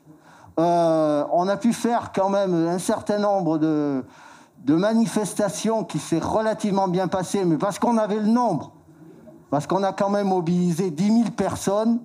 [0.58, 4.04] Euh, on a pu faire quand même un certain nombre de,
[4.64, 8.72] de manifestation qui s'est relativement bien passée, mais parce qu'on avait le nombre,
[9.50, 12.00] parce qu'on a quand même mobilisé 10 000 personnes,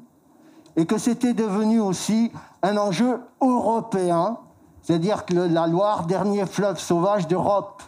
[0.75, 2.31] et que c'était devenu aussi
[2.61, 4.37] un enjeu européen,
[4.81, 7.83] c'est-à-dire que la Loire, dernier fleuve sauvage d'Europe.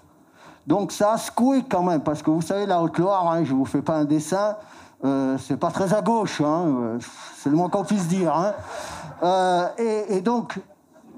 [0.67, 3.57] Donc ça a secoué quand même, parce que vous savez, la Haute-Loire, hein, je ne
[3.57, 4.55] vous fais pas un dessin,
[5.03, 6.99] euh, c'est pas très à gauche, hein, euh,
[7.37, 8.35] c'est le moins qu'on puisse dire.
[8.35, 8.53] Hein.
[9.23, 9.67] Euh,
[10.09, 10.59] et, donc,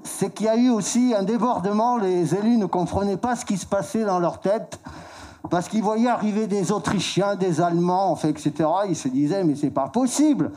[0.04, 1.96] c'est qu'il y a eu aussi un débordement.
[1.96, 4.80] Les élus ne comprenaient pas ce qui se passait dans leur tête
[5.50, 8.52] parce qu'ils voyaient arriver des Autrichiens, des Allemands, etc.
[8.88, 10.52] Ils se disaient mais c'est pas possible.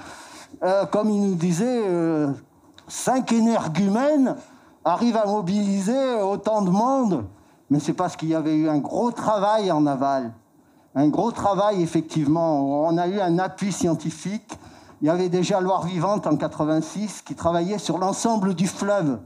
[0.64, 2.32] Euh, comme ils nous disaient, euh,
[2.88, 4.36] cinq énergumènes
[4.84, 7.26] arrivent à mobiliser autant de monde.
[7.70, 10.34] Mais c'est parce qu'il y avait eu un gros travail en aval.
[10.94, 12.86] Un gros travail, effectivement.
[12.86, 14.60] On a eu un appui scientifique.
[15.02, 19.20] Il y avait déjà Loire Vivante en 86 qui travaillait sur l'ensemble du fleuve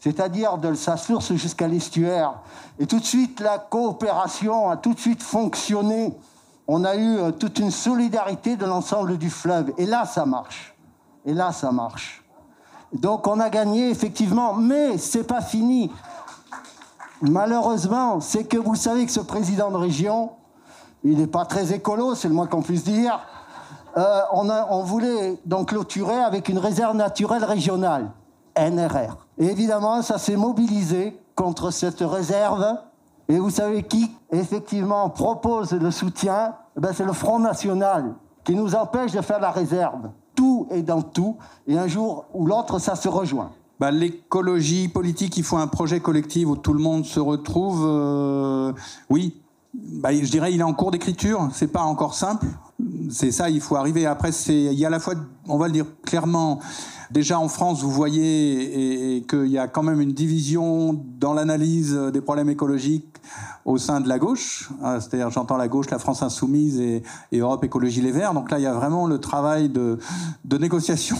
[0.00, 2.34] c'est-à-dire de sa source jusqu'à l'estuaire.
[2.78, 6.16] Et tout de suite, la coopération a tout de suite fonctionné.
[6.68, 9.72] On a eu euh, toute une solidarité de l'ensemble du fleuve.
[9.78, 10.76] Et là, ça marche.
[11.24, 12.24] Et là, ça marche.
[12.92, 15.90] Donc, on a gagné, effectivement, mais c'est pas fini.
[17.20, 20.30] Malheureusement, c'est que vous savez que ce président de région,
[21.02, 23.18] il n'est pas très écolo, c'est le moins qu'on puisse dire.
[23.96, 28.12] Euh, on, on voulait donc clôturer avec une réserve naturelle régionale,
[28.56, 29.27] NRR.
[29.38, 32.76] Et évidemment, ça s'est mobilisé contre cette réserve.
[33.28, 36.54] Et vous savez qui, effectivement, propose le soutien?
[36.76, 38.14] Eh ben, C'est le Front National,
[38.44, 40.10] qui nous empêche de faire la réserve.
[40.34, 41.36] Tout est dans tout.
[41.66, 43.50] Et un jour ou l'autre, ça se rejoint.
[43.78, 47.84] Bah, l'écologie politique, il faut un projet collectif où tout le monde se retrouve.
[47.86, 48.72] Euh,
[49.08, 49.40] oui,
[50.00, 51.48] bah, je dirais il est en cours d'écriture.
[51.52, 52.46] C'est pas encore simple.
[53.10, 54.06] C'est ça, il faut arriver.
[54.06, 55.14] Après, c'est il y a à la fois,
[55.46, 56.60] on va le dire clairement,
[57.10, 62.20] Déjà en France, vous voyez qu'il y a quand même une division dans l'analyse des
[62.20, 63.16] problèmes écologiques
[63.64, 64.68] au sein de la gauche.
[64.82, 67.02] Ah, c'est-à-dire, j'entends la gauche, la France insoumise et,
[67.32, 68.34] Europe Écologie Les Verts.
[68.34, 69.98] Donc là, il y a vraiment le travail de,
[70.58, 71.16] négociation,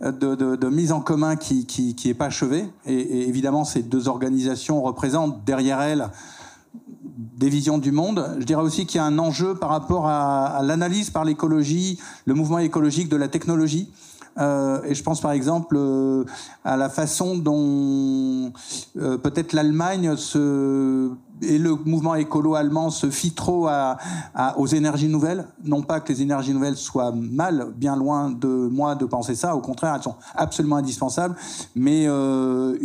[0.00, 2.64] de, mise en commun qui, qui, est pas achevé.
[2.86, 6.08] Et, évidemment, ces deux organisations représentent derrière elles
[7.40, 8.36] des visions du monde.
[8.38, 12.34] Je dirais aussi qu'il y a un enjeu par rapport à, l'analyse par l'écologie, le
[12.34, 13.88] mouvement écologique de la technologie.
[14.38, 16.24] Euh, et je pense par exemple euh,
[16.64, 18.52] à la façon dont
[18.98, 21.10] euh, peut-être l'Allemagne se
[21.42, 23.68] et le mouvement écolo allemand se fie trop
[24.56, 25.46] aux énergies nouvelles.
[25.64, 29.56] Non pas que les énergies nouvelles soient mal, bien loin de moi de penser ça.
[29.56, 31.36] Au contraire, elles sont absolument indispensables.
[31.74, 32.76] Mais euh,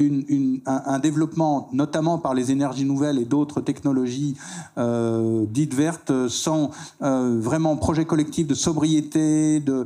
[0.65, 4.35] un, développement, notamment par les énergies nouvelles et d'autres technologies
[4.77, 9.85] euh, dites vertes, sans euh, vraiment projet collectif de sobriété, de,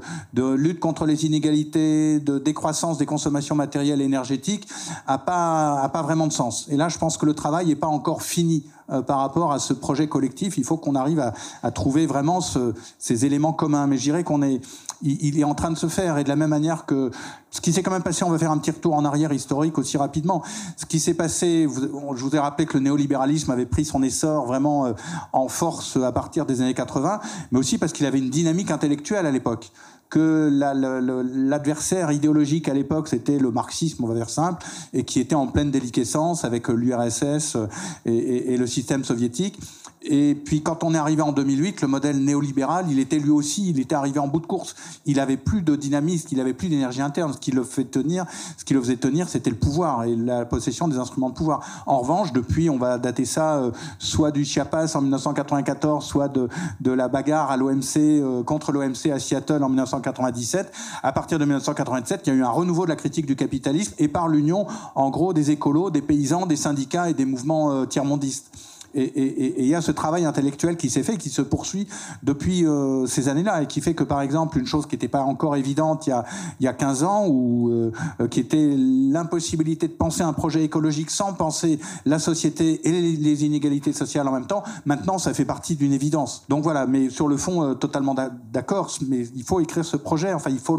[0.56, 4.68] lutte contre les inégalités, de décroissance des consommations matérielles et énergétiques,
[5.08, 6.68] a pas, a pas vraiment de sens.
[6.70, 9.60] Et là, je pense que le travail n'est pas encore fini démunis par rapport à
[9.60, 10.58] ce projet collectif.
[10.58, 11.20] Il faut qu'on arrive
[11.62, 13.86] à, trouver vraiment ces éléments communs.
[13.86, 14.62] Mais je dirais qu'on est,
[15.04, 16.18] il, est en train de se faire.
[16.18, 17.12] Et de la même manière que
[17.52, 19.78] ce qui s'est quand même passé, on va faire un petit retour en arrière historique
[19.78, 20.42] aussi rapidement.
[20.76, 24.48] Ce qui s'est passé, je vous ai rappelé que le néolibéralisme avait pris son essor
[24.48, 24.92] vraiment
[25.34, 27.20] en force à partir des années 80,
[27.52, 29.72] mais aussi parce qu'il avait une dynamique intellectuelle à l'époque
[30.10, 35.36] que l'adversaire idéologique à l'époque, c'était le marxisme, on va dire simple, et qui était
[35.36, 37.58] en pleine déliquescence avec l'URSS
[38.06, 39.60] et, le système soviétique.
[40.02, 43.70] Et puis quand on est arrivé en 2008, le modèle néolibéral, il était lui aussi,
[43.70, 44.76] il était arrivé en bout de course.
[45.06, 47.34] Il avait plus de dynamisme, il avait plus d'énergie interne.
[47.34, 48.26] Ce qui le fait tenir,
[48.58, 51.84] ce qui le faisait tenir, c'était le pouvoir et la possession des instruments de pouvoir.
[51.86, 56.48] En revanche, depuis, on va dater ça euh, soit du Chiapas en 1994, soit de,
[56.80, 60.72] de la bagarre à l'OMC euh, contre l'OMC à Seattle en 1997.
[61.04, 63.94] À partir de 1987, il y a eu un renouveau de la critique du capitalisme
[63.98, 67.86] et par l'union, en gros, des écolos, des paysans, des syndicats et des mouvements euh,
[67.86, 68.50] tiers-mondistes.
[68.96, 71.88] Et il y a ce travail intellectuel qui s'est fait, qui se poursuit
[72.24, 75.22] depuis euh, ces années-là, et qui fait que, par exemple, une chose qui n'était pas
[75.22, 76.26] encore évidente il y a,
[76.60, 77.92] il y a 15 ans, ou euh,
[78.30, 83.94] qui était l'impossibilité de penser un projet écologique sans penser la société et les, inégalités
[83.94, 86.44] sociales en même temps, maintenant, ça fait partie d'une évidence.
[86.50, 88.16] Donc voilà, mais sur le fond, euh, totalement
[88.52, 90.78] d'accord, mais il faut écrire ce projet, enfin, il faut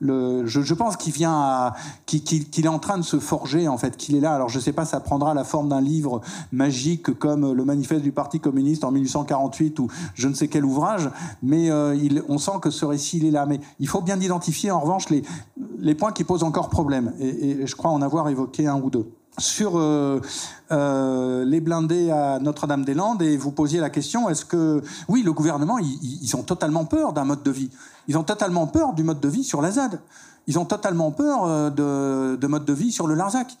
[0.00, 0.46] le...
[0.46, 1.72] je, pense qu'il vient
[2.06, 4.34] qu'il est en train de se forger, en fait, qu'il est là.
[4.34, 6.20] Alors, je sais pas, ça prendra la forme d'un livre
[6.52, 11.10] magique comme le manifeste du Parti communiste en 1848 ou je ne sais quel ouvrage,
[11.42, 11.96] mais euh,
[12.28, 13.46] on sent que ce récit est là.
[13.46, 17.76] Mais il faut bien identifier en revanche les, points qui posent encore problème, et, je
[17.76, 19.10] crois en avoir évoqué un ou deux.
[19.38, 20.20] Sur euh,
[20.72, 25.78] euh, les blindés à Notre-Dame-des-Landes et vous posiez la question est-ce que oui le gouvernement
[25.78, 27.70] ils, ils ont totalement peur d'un mode de vie.
[28.08, 30.00] Ils ont totalement peur du mode de vie sur la ZAD.
[30.48, 33.56] Ils ont totalement peur de, de mode de vie sur le Larzac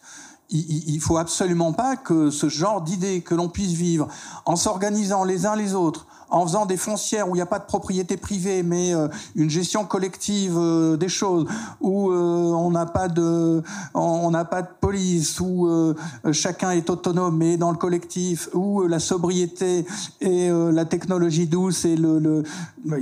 [0.50, 4.08] il, il faut absolument pas que ce genre d'idée que l'on puisse vivre
[4.44, 7.58] en s'organisant les uns les autres, en faisant des foncières où il n'y a pas
[7.58, 11.46] de propriété privée, mais euh, une gestion collective euh, des choses,
[11.80, 13.62] où euh, on n'a pas de,
[13.94, 15.68] on n'a pas de police, où
[16.32, 19.86] chacun est autonome mais dans le collectif, où la sobriété
[20.20, 22.42] et la technologie douce et le, le,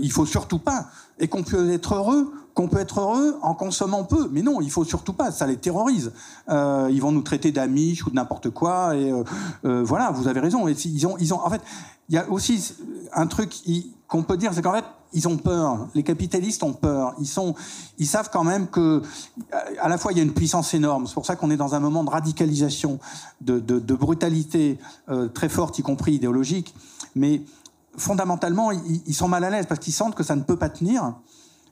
[0.00, 0.86] il faut surtout pas,
[1.18, 4.30] et qu'on peut être heureux qu'on peut être heureux en consommant peu.
[4.32, 6.10] Mais non, il faut surtout pas, ça les terrorise.
[6.48, 8.96] Euh, ils vont nous traiter d'amis ou de n'importe quoi.
[8.96, 9.24] Et euh,
[9.66, 10.66] euh, voilà, vous avez raison.
[10.66, 11.60] Ils ont, ils ont, en fait,
[12.08, 12.74] il y a aussi
[13.12, 13.54] un truc
[14.08, 15.86] qu'on peut dire, c'est qu'en fait, ils ont peur.
[15.94, 17.14] Les capitalistes ont peur.
[17.20, 17.54] Ils sont,
[17.98, 19.02] ils savent quand même que,
[19.78, 21.06] à la fois, il y a une puissance énorme.
[21.06, 22.98] C'est pour ça qu'on est dans un moment de radicalisation,
[23.42, 24.78] de, de, brutalité
[25.34, 26.74] très forte, y compris idéologique.
[27.14, 27.42] Mais
[27.98, 31.12] fondamentalement, ils sont mal à l'aise parce qu'ils sentent que ça ne peut pas tenir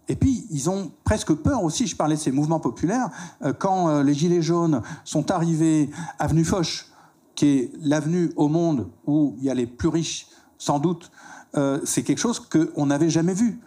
[0.08, 3.08] et puis, ils ont presque peur aussi, je parlais de ces mouvements populaires,
[3.42, 6.86] euh, quand euh, les Gilets jaunes sont arrivés avenue Foch,
[7.34, 10.26] qui est l'avenue au monde où il y a les plus riches,
[10.58, 11.10] sans doute,
[11.56, 13.60] euh, c'est quelque chose qu'on n'avait jamais vu.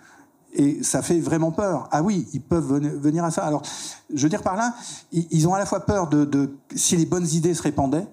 [0.54, 1.90] Et ça fait vraiment peur.
[1.92, 3.44] Ah oui, ils peuvent venir à ça.
[3.44, 3.62] Alors,
[4.14, 4.74] je veux dire par là,
[5.12, 8.08] ils ont à la fois peur de, de si les bonnes idées se répandaient,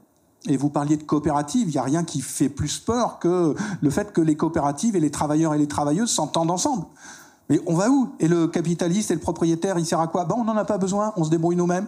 [0.47, 3.91] et vous parliez de coopératives, il n'y a rien qui fait plus peur que le
[3.91, 6.85] fait que les coopératives et les travailleurs et les travailleuses s'entendent ensemble.
[7.49, 8.11] Mais on va où?
[8.21, 10.25] Et le capitaliste et le propriétaire, il sert à quoi?
[10.25, 11.87] Ben, On n'en a pas besoin, on se débrouille nous-mêmes.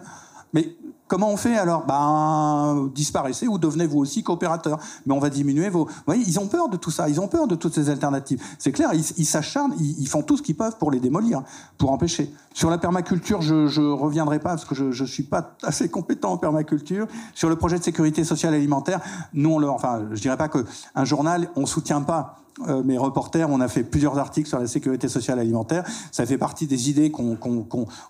[0.53, 0.75] Mais
[1.07, 1.85] comment on fait alors?
[1.85, 4.79] Ben, disparaissez ou devenez vous aussi coopérateur.
[5.05, 5.85] Mais on va diminuer vos.
[5.85, 8.41] Vous voyez, ils ont peur de tout ça, ils ont peur de toutes ces alternatives.
[8.59, 11.41] C'est clair, ils s'acharnent, ils, font tout ce qu'ils peuvent pour les démolir,
[11.77, 12.31] pour empêcher.
[12.53, 16.33] Sur la permaculture, je ne reviendrai pas parce que je ne suis pas assez compétent
[16.33, 17.07] en permaculture.
[17.33, 19.01] Sur le projet de sécurité sociale alimentaire,
[19.33, 23.49] nous, on le, enfin, je dirais pas qu'un journal, on soutient pas euh, mes reporters,
[23.49, 25.83] on a fait plusieurs articles sur la sécurité sociale alimentaire.
[26.11, 27.37] Ça fait partie des idées qu'on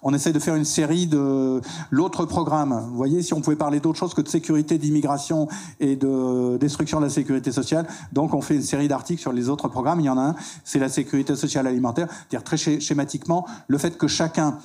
[0.01, 2.81] on essaie de faire une série de l'autre programme.
[2.89, 5.47] Vous voyez, si on pouvait parler d'autre chose que de sécurité, d'immigration
[5.79, 9.49] et de destruction de la sécurité sociale, donc on fait une série d'articles sur les
[9.49, 9.99] autres programmes.
[9.99, 12.07] Il y en a un, c'est la sécurité sociale alimentaire.
[12.29, 14.59] C'est-à-dire très schématiquement, le fait que chacun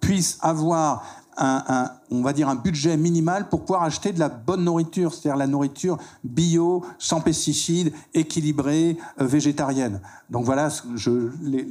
[0.00, 1.04] puisse avoir
[1.36, 5.36] un, on va dire un budget minimal pour pouvoir acheter de la bonne nourriture, c'est-à-dire
[5.36, 10.00] la nourriture bio, sans pesticides, équilibrée, euh, végétarienne.
[10.30, 11.66] Donc voilà, je, les,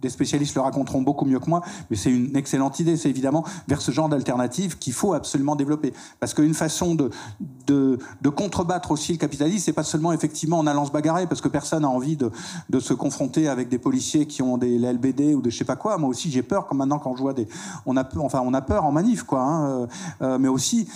[0.00, 3.44] des spécialistes le raconteront beaucoup mieux que moi, mais c'est une excellente idée, c'est évidemment
[3.68, 5.92] vers ce genre d'alternative qu'il faut absolument développer.
[6.18, 7.10] Parce qu'une façon de,
[7.66, 11.40] de, de, contrebattre aussi le capitalisme, c'est pas seulement effectivement en allant se bagarrer, parce
[11.40, 12.30] que personne n'a envie de,
[12.70, 15.76] de, se confronter avec des policiers qui ont des LBD ou de je sais pas
[15.76, 15.98] quoi.
[15.98, 17.46] Moi aussi j'ai peur, comme maintenant quand je vois des...
[17.84, 19.40] On a, enfin, on a peur en manif, quoi.
[19.40, 19.86] Hein, euh,
[20.22, 20.88] euh, mais aussi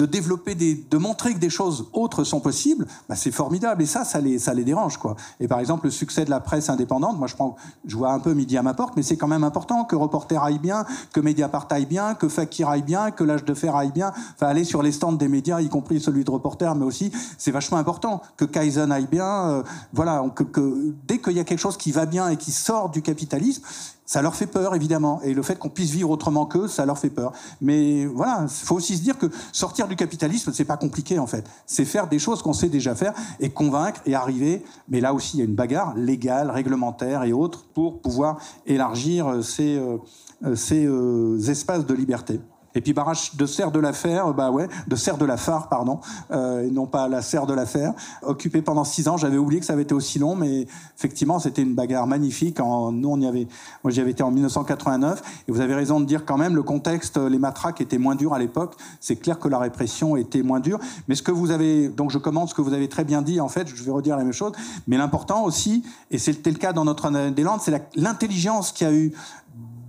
[0.00, 3.82] de développer des, de montrer que des choses autres sont possibles, bah, c'est formidable.
[3.82, 5.14] Et ça, ça les, ça les dérange, quoi.
[5.40, 7.54] Et par exemple, le succès de la presse indépendante, moi, je prends,
[7.84, 10.42] je vois un peu midi à ma porte, mais c'est quand même important que Reporter
[10.42, 13.92] aille bien, que Mediapart aille bien, que Fakir aille bien, que l'âge de fer aille
[13.92, 14.10] bien.
[14.34, 17.50] Enfin, aller sur les stands des médias, y compris celui de Reporter, mais aussi, c'est
[17.50, 19.50] vachement important que Kaizen aille bien.
[19.50, 19.62] euh,
[19.92, 23.02] voilà, que dès qu'il y a quelque chose qui va bien et qui sort du
[23.02, 23.62] capitalisme,
[24.10, 25.20] ça leur fait peur, évidemment.
[25.22, 27.32] Et le fait qu'on puisse vivre autrement qu'eux, ça leur fait peur.
[27.60, 31.28] Mais voilà, il faut aussi se dire que sortir du capitalisme, c'est pas compliqué, en
[31.28, 31.48] fait.
[31.64, 34.64] C'est faire des choses qu'on sait déjà faire et convaincre et arriver.
[34.88, 39.28] Mais là aussi, il y a une bagarre légale, réglementaire et autres pour pouvoir élargir
[39.28, 39.98] euh, ces, euh,
[40.44, 42.40] euh, ces espaces de liberté.
[42.74, 46.00] Et puis barrage de serre de l'affaire, bah ouais, de serre de la phare, pardon,
[46.30, 47.92] euh, et non pas la serre de l'affaire.
[48.22, 50.66] Occupé pendant six ans, j'avais oublié que ça avait été aussi long, mais
[50.96, 52.58] effectivement, c'était une bagarre magnifique.
[52.60, 53.48] Nous, on y avait,
[53.82, 56.62] moi, j'y avais été en 1989, et vous avez raison de dire quand même, le
[56.62, 58.76] contexte, les matraques étaient moins durs à l'époque.
[59.00, 60.78] C'est clair que la répression était moins dure.
[61.08, 63.40] Mais ce que vous avez, donc je commence ce que vous avez très bien dit,
[63.40, 64.52] en fait, je vais redire la même chose.
[64.86, 68.86] Mais l'important aussi, et c'était le cas dans notre des Landes, c'est la- l'intelligence qu'il
[68.86, 69.12] y a eu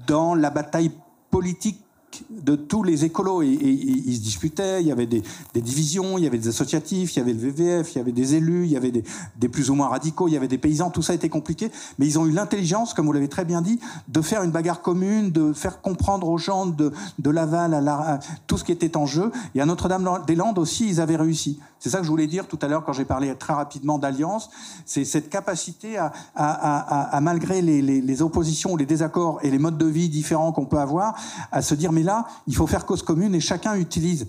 [0.07, 0.91] dans la bataille
[1.29, 1.83] politique
[2.29, 3.41] de tous les écolos.
[3.41, 5.23] Ils se disputaient, il y avait des,
[5.55, 8.35] divisions, il y avait des associatifs, il y avait le VVF, il y avait des
[8.35, 11.01] élus, il y avait des, plus ou moins radicaux, il y avait des paysans, tout
[11.01, 11.71] ça était compliqué.
[11.99, 14.81] Mais ils ont eu l'intelligence, comme vous l'avez très bien dit, de faire une bagarre
[14.81, 19.05] commune, de faire comprendre aux gens de, de Laval à, tout ce qui était en
[19.05, 19.31] jeu.
[19.55, 21.59] Et à Notre-Dame-des-Landes aussi, ils avaient réussi.
[21.79, 24.49] C'est ça que je voulais dire tout à l'heure quand j'ai parlé très rapidement d'alliance.
[24.85, 25.97] C'est cette capacité
[26.35, 30.65] à, malgré les, les- les oppositions, les désaccords et les modes de vie différents qu'on
[30.65, 31.15] peut avoir,
[31.51, 34.27] à se dire mais là, il faut faire cause commune et chacun utilise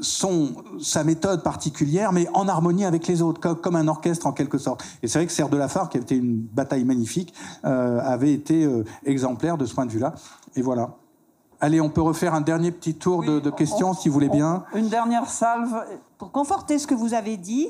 [0.00, 4.58] son, sa méthode particulière, mais en harmonie avec les autres, comme, un orchestre en quelque
[4.58, 4.84] sorte.
[5.02, 7.34] Et c'est vrai que Serre de la Phare, qui a été une bataille magnifique,
[7.64, 10.14] euh, avait été euh, exemplaire de ce point de vue-là.
[10.54, 10.90] Et voilà.
[11.60, 14.64] Allez, on peut refaire un dernier petit tour de, de questions, si vous voulez bien.
[14.74, 15.74] Une dernière salve.
[16.16, 17.68] pour conforter ce que vous avez dit.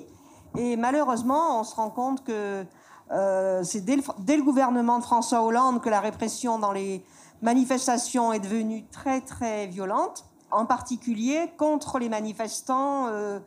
[0.58, 2.64] Et malheureusement, on se rend compte que
[3.10, 7.02] euh, c'est dès le gouvernement de François Hollande que la répression dans les
[7.42, 13.38] manifestations est devenue très très violente, en particulier contre les manifestants euh,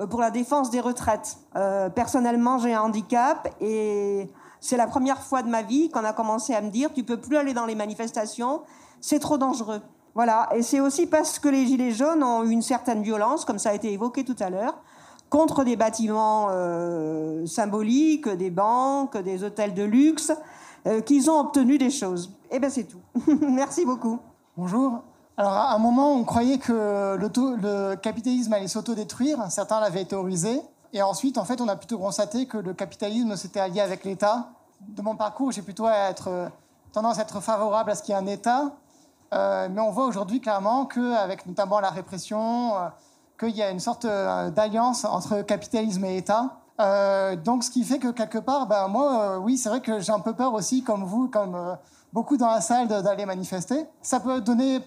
[0.00, 1.38] euh, pour la défense des retraites.
[1.56, 4.30] Euh, personnellement, j'ai un handicap et
[4.60, 7.18] c'est la première fois de ma vie qu'on a commencé à me dire tu peux
[7.18, 8.62] plus aller dans les manifestations,
[9.00, 9.82] c'est trop dangereux.
[10.14, 13.58] Voilà, et c'est aussi parce que les Gilets jaunes ont eu une certaine violence, comme
[13.58, 14.78] ça a été évoqué tout à l'heure,
[15.28, 16.50] contre des bâtiments
[17.46, 20.30] symboliques, des banques, des hôtels de luxe,
[20.86, 22.30] euh, qu'ils ont obtenu des choses.
[22.50, 23.00] Et bien c'est tout.
[23.40, 24.18] Merci beaucoup.
[24.56, 25.02] Bonjour.
[25.36, 29.50] Alors, à un moment, on croyait que le capitalisme allait s'autodétruire.
[29.50, 30.60] Certains l'avaient théorisé.
[30.92, 34.50] Et ensuite, en fait, on a plutôt constaté que le capitalisme s'était allié avec l'État.
[34.80, 36.48] De mon parcours, j'ai plutôt euh,
[36.92, 38.70] tendance à être favorable à ce qu'il y ait un État.
[39.32, 42.74] Euh, mais on voit aujourd'hui clairement qu'avec notamment la répression,
[43.40, 46.60] qu'il y a une sorte d'alliance entre capitalisme et État.
[46.80, 50.00] Euh, donc, ce qui fait que quelque part, ben, moi, euh, oui, c'est vrai que
[50.00, 51.74] j'ai un peu peur aussi, comme vous, comme euh,
[52.12, 53.86] beaucoup dans la salle, d'aller manifester.
[54.02, 54.80] Ça peut donner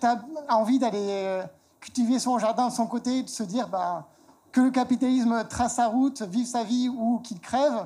[0.49, 1.41] envie d'aller
[1.79, 4.03] cultiver son jardin de son côté, de se dire ben,
[4.51, 7.85] que le capitalisme trace sa route, vive sa vie ou qu'il crève.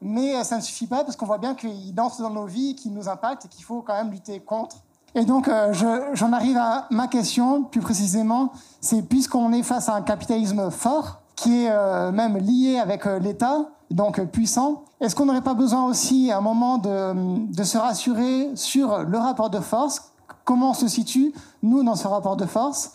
[0.00, 2.92] Mais ça ne suffit pas parce qu'on voit bien qu'il danse dans nos vies, qu'il
[2.92, 4.76] nous impacte et qu'il faut quand même lutter contre.
[5.14, 9.94] Et donc, je- j'en arrive à ma question, plus précisément, c'est puisqu'on est face à
[9.94, 15.14] un capitalisme fort, qui est euh, même lié avec euh, l'État, donc euh, puissant, est-ce
[15.14, 19.60] qu'on n'aurait pas besoin aussi à un moment de, se rassurer sur le rapport de
[19.60, 20.12] force,
[20.44, 21.32] comment on se situe,
[21.62, 22.92] nous, dans ce rapport de force?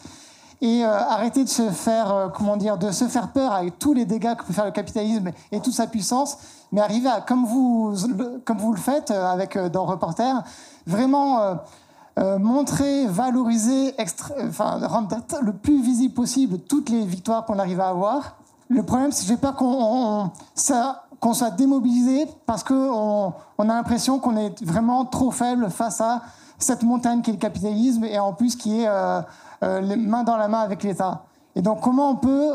[0.61, 4.35] Et arrêter de se faire comment dire de se faire peur avec tous les dégâts
[4.35, 6.37] que peut faire le capitalisme et toute sa puissance
[6.73, 9.13] mais arriver à comme vous le, comme vous le faites
[9.71, 10.43] dans reporter
[10.85, 11.55] vraiment
[12.19, 13.95] euh, montrer valoriser
[14.45, 18.35] enfin rendre le plus visible possible toutes les victoires qu'on arrive à avoir
[18.67, 20.31] le problème c'est que j'ai peur qu'on
[21.33, 26.23] soit démobilisé parce qu'on on a l'impression qu'on est vraiment trop faible face à
[26.57, 29.21] cette montagne qui est le capitalisme et en plus qui est euh,
[29.63, 31.23] euh, les mains dans la main avec l'État.
[31.55, 32.53] Et donc comment on peut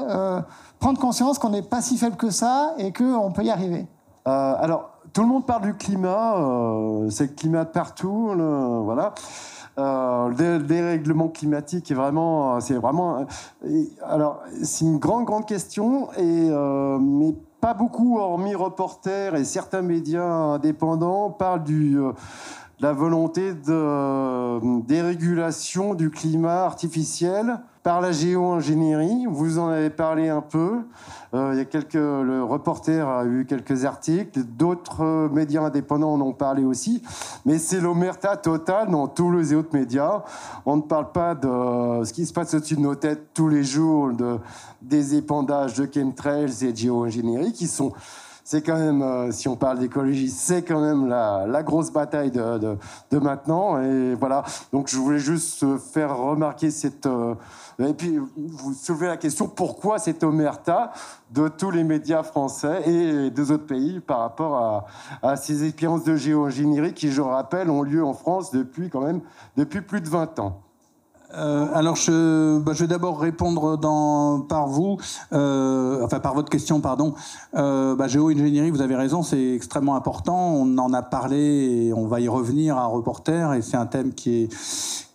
[0.79, 3.87] prendre conscience qu'on n'est pas si faible que ça et qu'on peut y arriver?
[4.27, 9.15] Alors, tout le monde parle du climat, euh, c'est le climat de partout, le- voilà.
[9.77, 13.27] Euh, le dé- le dérèglement climatique est vraiment, c'est vraiment,
[13.65, 19.43] euh, alors c'est une grande grande question et euh, mais pas beaucoup, hormis reporters et
[19.45, 22.13] certains médias indépendants parlent du euh,
[22.81, 29.27] la volonté de dérégulation du climat artificiel par la géo-ingénierie.
[29.29, 30.81] Vous en avez parlé un peu.
[31.35, 36.21] Euh, il y a quelques, le reporter a eu quelques articles, d'autres médias indépendants en
[36.23, 37.03] ont parlé aussi.
[37.45, 40.23] Mais c'est l'omerta totale dans tous les autres médias.
[40.65, 43.63] On ne parle pas de ce qui se passe au-dessus de nos têtes tous les
[43.63, 44.39] jours, de,
[44.81, 47.93] des épandages de chemtrails et de géo-ingénierie qui sont
[48.47, 52.59] c'est quand même, euh, si on parle d'écologie, c'est quand même la, grosse bataille de,
[52.59, 52.77] de,
[53.11, 53.83] de, maintenant.
[53.83, 54.45] Et voilà.
[54.71, 57.07] Donc, je voulais juste faire remarquer cette.
[57.07, 57.35] Euh,
[57.79, 60.93] et puis, vous soulevez la question pourquoi cette omerta
[61.31, 64.57] de tous les médias français et des autres pays par rapport
[65.23, 69.01] à, à ces expériences de géo-ingénierie qui, je rappelle, ont lieu en France depuis quand
[69.01, 69.23] même
[69.57, 70.64] depuis plus de 20 ans?
[71.37, 74.99] Euh, alors, je, bah, je vais d'abord répondre dans, par vous,
[75.33, 77.15] euh, enfin par votre question, pardon.
[77.55, 80.53] Euh, bah, Géo-ingénierie, vous avez raison, c'est extrêmement important.
[80.55, 84.15] On en a parlé et on va y revenir à Reporter, et c'est un thème
[84.15, 84.55] qui est,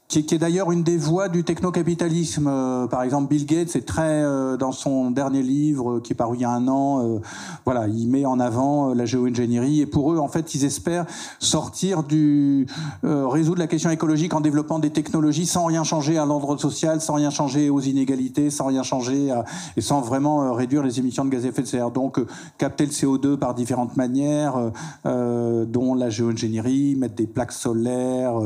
[0.09, 2.47] qui, est d'ailleurs une des voies du technocapitalisme.
[2.47, 6.15] Euh, par exemple, Bill Gates est très euh, dans son dernier livre euh, qui est
[6.15, 7.19] paru il y a un an.
[7.63, 11.05] voilà, il met en avant la géo-ingénierie et pour eux, en fait, ils espèrent
[11.37, 12.65] sortir du
[13.03, 17.15] résoudre la question écologique en développant des technologies sans rien changer à l'ordre social, sans
[17.15, 19.33] rien changer aux inégalités, sans rien changer
[19.75, 21.91] et sans vraiment réduire les émissions de gaz à effet de serre.
[21.91, 22.19] Donc,
[22.57, 24.71] capter le CO2 par différentes manières,
[25.03, 28.39] dont la géo-ingénierie, mettre des plaques solaires,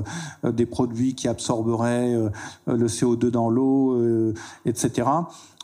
[0.43, 2.29] des produits qui absorbent absorberait euh,
[2.65, 4.33] le CO2 dans l'eau, euh,
[4.65, 5.07] etc.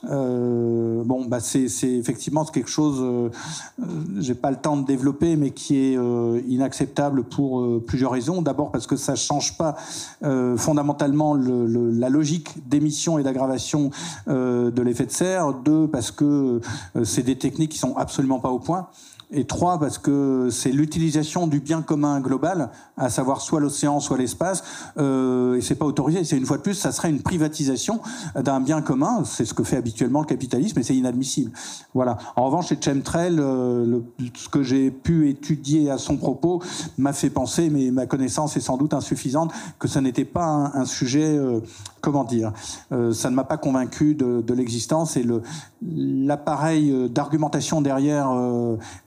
[0.10, 3.30] Euh, bon, bah c'est effectivement quelque chose, euh,
[4.18, 5.98] j'ai pas le temps de développer, mais qui est
[6.48, 8.42] inacceptable pour plusieurs raisons.
[8.42, 9.76] D'abord parce que ça change pas
[10.58, 13.92] fondamentalement le, le, la logique d'émission et d'aggravation
[14.28, 15.54] de l'effet de serre.
[15.54, 16.62] Deux, parce que
[17.04, 18.88] c'est des techniques qui sont absolument pas au point.
[19.32, 24.18] Et trois, parce que c'est l'utilisation du bien commun global, à savoir soit l'océan, soit
[24.18, 24.64] l'espace,
[24.98, 26.24] euh, et c'est pas autorisé.
[26.24, 28.02] C'est une fois de plus, ça serait une privatisation
[28.34, 29.24] d'un bien commun.
[29.26, 31.52] C'est ce que fait habituellement le capitalisme, et c'est inadmissible.
[31.94, 32.18] Voilà.
[32.36, 34.00] En revanche, chez Chemtrail, euh,
[34.34, 36.64] ce que j'ai pu étudier à son propos
[36.98, 40.86] m'a fait penser, mais ma connaissance est sans doute insuffisante, que ça n'était pas un,
[40.86, 41.60] sujet, euh,
[42.02, 42.52] comment dire,
[42.92, 45.26] euh, ça ne m'a pas convaincu de, l'existence et
[45.82, 48.34] l'appareil euh, d'argumentation derrière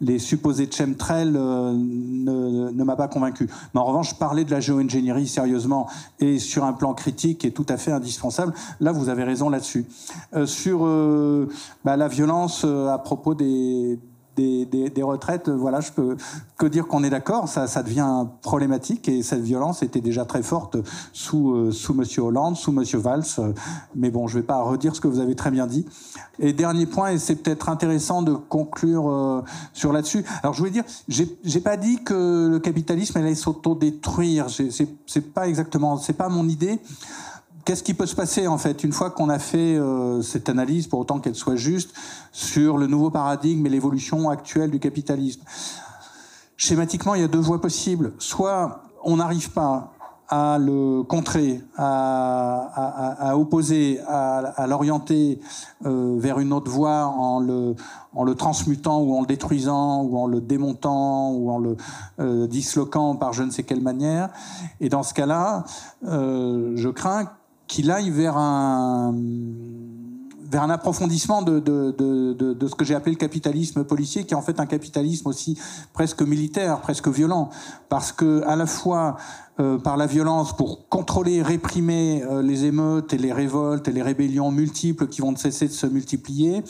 [0.00, 3.48] les les supposés chemtrails euh, ne, m'a pas convaincu.
[3.74, 5.88] Mais en revanche, parler de la géo-ingénierie sérieusement
[6.20, 8.52] et sur un plan critique est tout à fait indispensable.
[8.80, 9.86] Là, vous avez raison là-dessus.
[10.34, 11.48] Euh, sur euh,
[11.84, 13.98] bah, la violence à propos des,
[14.36, 16.16] des, des, retraites, voilà, je peux
[16.56, 20.42] que dire qu'on est d'accord, ça, ça devient problématique et cette violence était déjà très
[20.42, 20.76] forte
[21.12, 23.24] sous, euh, sous Monsieur Hollande, sous Monsieur Valls.
[23.94, 25.84] mais bon, je vais pas redire ce que vous avez très bien dit.
[26.38, 30.24] Et dernier point, et c'est peut-être intéressant de conclure euh, sur là-dessus.
[30.42, 34.46] Alors, je voulais dire, j'ai pas dit que le capitalisme allait s'autodétruire.
[34.48, 36.80] C'est pas exactement, c'est pas mon idée
[37.64, 40.86] qu'est-ce qui peut se passer en fait une fois qu'on a fait euh, cette analyse,
[40.86, 41.92] pour autant qu'elle soit juste,
[42.32, 45.42] sur le nouveau paradigme et l'évolution actuelle du capitalisme?
[46.56, 48.12] Schématiquement, il y a deux voies possibles.
[48.18, 49.92] Soit on n'arrive pas
[50.28, 55.40] à le contrer, à, à, à opposer, à, à l'orienter
[55.84, 57.74] euh, vers une autre voie en le,
[58.14, 61.76] en le transmutant ou en le détruisant ou en le démontant ou en le
[62.18, 64.30] euh, disloquant par je ne sais quelle manière.
[64.80, 65.64] Et dans ce cas-là,
[66.06, 67.28] euh, je crains
[67.72, 69.14] qu'il aille vers un
[70.52, 74.34] vers un approfondissement de, de, de, de ce que j'ai appelé le capitalisme policier, qui
[74.34, 75.58] est en fait un capitalisme aussi
[75.94, 77.48] presque militaire, presque violent,
[77.88, 79.16] parce que à la fois
[79.60, 84.00] euh, par la violence pour contrôler, réprimer euh, les émeutes et les révoltes et les
[84.00, 86.64] rébellions multiples qui vont cesser de se multiplier,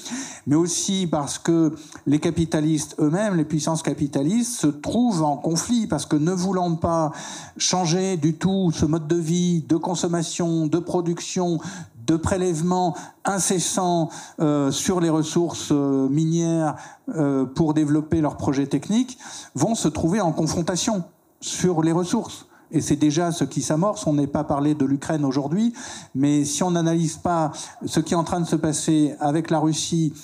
[0.49, 1.75] mais aussi parce que
[2.07, 7.13] les capitalistes eux-mêmes, les puissances capitalistes, se trouvent en conflit parce que ne voulant pas
[7.57, 11.61] changer du tout ce mode de vie, de consommation, de production,
[12.07, 16.77] de prélèvements incessants euh, sur les ressources euh, minières
[17.09, 19.19] euh, pour développer leurs projets techniques,
[19.55, 21.05] vont se trouver en confrontation
[21.41, 22.47] sur les ressources.
[22.71, 24.07] Et c'est déjà ce qui s'amorce.
[24.07, 25.75] On n'est pas parlé de l'Ukraine aujourd'hui,
[26.15, 27.53] mais si on n'analyse pas
[27.85, 30.15] ce qui est en train de se passer avec la Russie,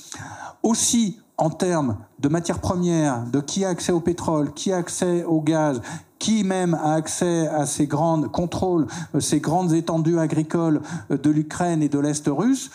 [0.63, 5.25] aussi en termes de matières premières, de qui a accès au pétrole, qui a accès
[5.25, 5.81] au gaz,
[6.19, 11.31] qui même a accès à ces grandes contrôles, euh, ces grandes étendues agricoles euh, de
[11.31, 12.71] l'Ukraine et de l'Est russe,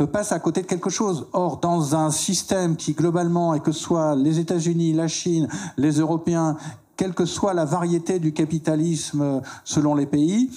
[0.00, 1.26] euh, passe à côté de quelque chose.
[1.32, 5.98] Or, dans un système qui globalement, et que ce soit les États-Unis, la Chine, les
[5.98, 6.56] Européens,
[6.96, 10.50] quelle que soit la variété du capitalisme selon les pays,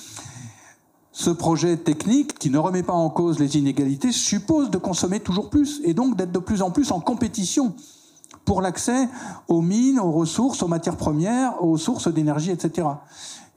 [1.11, 5.49] ce projet technique, qui ne remet pas en cause les inégalités, suppose de consommer toujours
[5.49, 7.73] plus et donc d'être de plus en plus en compétition
[8.47, 9.09] pour l'accès
[9.49, 12.87] aux mines, aux ressources, aux matières premières, aux sources d'énergie, etc.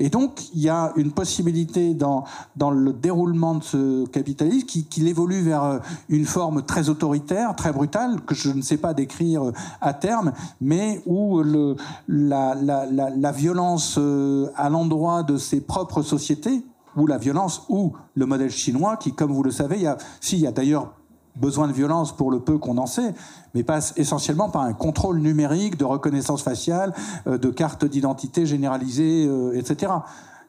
[0.00, 2.24] Et donc, il y a une possibilité dans,
[2.56, 5.78] dans le déroulement de ce capitalisme qui, qui évolue vers euh,
[6.08, 10.32] une forme très autoritaire, très brutale, que je ne sais pas décrire euh, à terme,
[10.60, 11.76] mais où le,
[12.08, 16.64] la, la, la, la violence euh, à l'endroit de ses propres sociétés,
[16.96, 19.98] ou la violence, ou le modèle chinois, qui, comme vous le savez, il y a,
[20.20, 20.94] si, il y a d'ailleurs
[21.40, 23.14] besoin de violence pour le peu qu'on en sait,
[23.54, 26.94] mais passe essentiellement par un contrôle numérique de reconnaissance faciale,
[27.26, 29.92] euh, de cartes d'identité généralisées, euh, etc.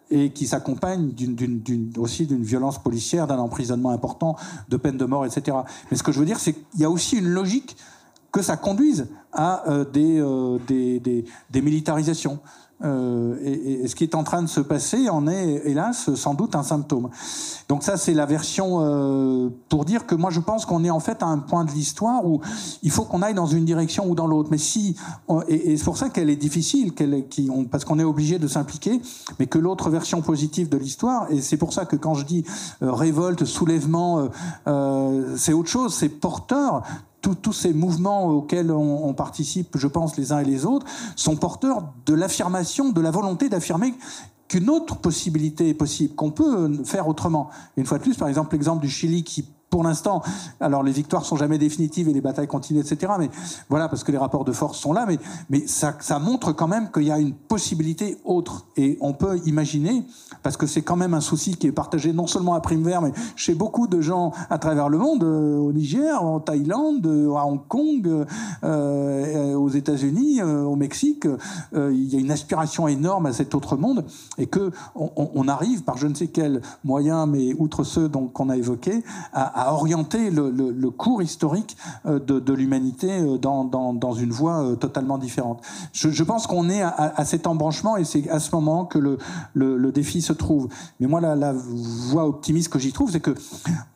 [0.09, 1.13] Et qui s'accompagne
[1.97, 4.35] aussi d'une violence policière, d'un emprisonnement important,
[4.67, 5.57] de peine de mort, etc.
[5.89, 7.77] Mais ce que je veux dire, c'est qu'il y a aussi une logique
[8.31, 12.39] que ça conduise à euh, des militarisations.
[12.83, 16.55] Euh, et, ce qui est en train de se passer en est, hélas, sans doute
[16.55, 17.09] un symptôme.
[17.69, 20.99] Donc ça, c'est la version euh, pour dire que moi, je pense qu'on est en
[20.99, 22.41] fait à un point de l'histoire où
[22.83, 24.49] il faut qu'on aille dans une direction ou dans l'autre.
[24.51, 24.95] Mais si,
[25.47, 26.93] et, c'est pour ça qu'elle est difficile,
[27.69, 29.01] parce qu'on est obligé de s'impliquer,
[29.39, 32.45] mais que l'autre version positive de l'histoire, et c'est pour ça que quand je dis
[32.81, 34.29] euh, révolte, soulèvement,
[35.35, 36.83] c'est autre chose, c'est porteur
[37.21, 41.93] tous ces mouvements auxquels on, participe, je pense, les uns et les autres, sont porteurs
[42.05, 43.93] de l'affirmation, de la volonté d'affirmer
[44.47, 47.49] qu'une autre possibilité est possible, qu'on peut faire autrement.
[47.77, 50.21] Une fois de plus, par exemple, l'exemple du Chili qui pour l'instant,
[50.59, 53.13] alors les victoires sont jamais définitives et les batailles continuent, etc.
[53.17, 53.29] Mais
[53.69, 55.07] voilà, parce que les rapports de force sont là,
[55.49, 58.65] mais, ça, montre quand même qu'il y a une possibilité autre.
[58.75, 60.03] Et on peut imaginer,
[60.43, 63.13] parce que c'est quand même un souci qui est partagé non seulement à Prime-Vert, mais
[63.37, 67.45] chez beaucoup de gens à travers le monde, euh, au Niger, en Thaïlande, euh, à
[67.45, 68.25] Hong Kong,
[68.65, 71.25] euh, aux États-Unis, au Mexique,
[71.73, 74.05] il y a une aspiration énorme à cet autre monde
[74.37, 78.57] et que on, arrive par je ne sais quel moyen, mais outre ceux qu'on a
[78.57, 85.17] évoqués, à orienter le, cours historique euh, de, l'humanité euh, dans, une voie euh, totalement
[85.17, 85.61] différente.
[85.93, 88.99] Je, pense qu'on est à, cet embranchement et c'est à ce moment que
[89.53, 90.69] le, défi se trouve.
[90.99, 93.35] Mais moi, la, la voie optimiste que j'y trouve, c'est que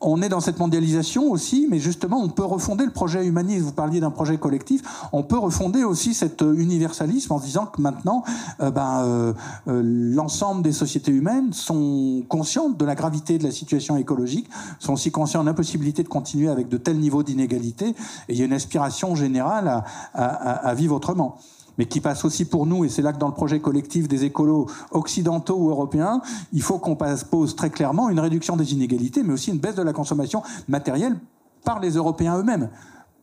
[0.00, 3.64] on est dans cette mondialisation aussi, mais justement, on peut refonder le projet humaniste.
[3.64, 7.80] Vous parliez d'un projet collectif, on peut refonder aussi cet universalisme en se disant que
[7.80, 8.22] maintenant,
[8.58, 9.34] ben,
[9.66, 14.48] l'ensemble des sociétés humaines sont conscientes de la gravité de la situation écologique,
[14.78, 17.94] sont aussi conscientes possibilité de continuer avec de tels niveaux d'inégalité, et
[18.28, 19.82] il y a une aspiration générale
[20.14, 21.38] à, vivre autrement
[21.78, 24.24] mais qui passe aussi pour nous, et c'est là que dans le projet collectif des
[24.24, 26.22] écolos occidentaux ou européens,
[26.54, 29.82] il faut qu'on pose très clairement une réduction des inégalités, mais aussi une baisse de
[29.82, 31.18] la consommation matérielle
[31.64, 32.70] par les Européens eux-mêmes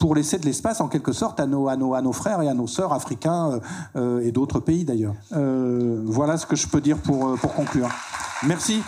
[0.03, 3.61] pour laisser de l'espace en quelque sorte à nos, frères et à nos sœurs africains
[3.95, 5.15] euh, et d'autres pays d'ailleurs.
[5.31, 7.87] Euh, voilà ce que je peux dire euh, pour conclure.
[8.43, 8.83] Merci.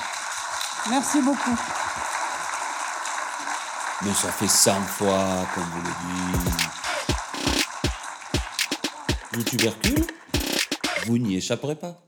[0.90, 1.85] Merci beaucoup.
[4.02, 6.50] Mais ça fait 100 fois qu'on vous le dit.
[9.38, 10.06] Le tubercule,
[11.08, 12.05] vous n'y échapperez pas.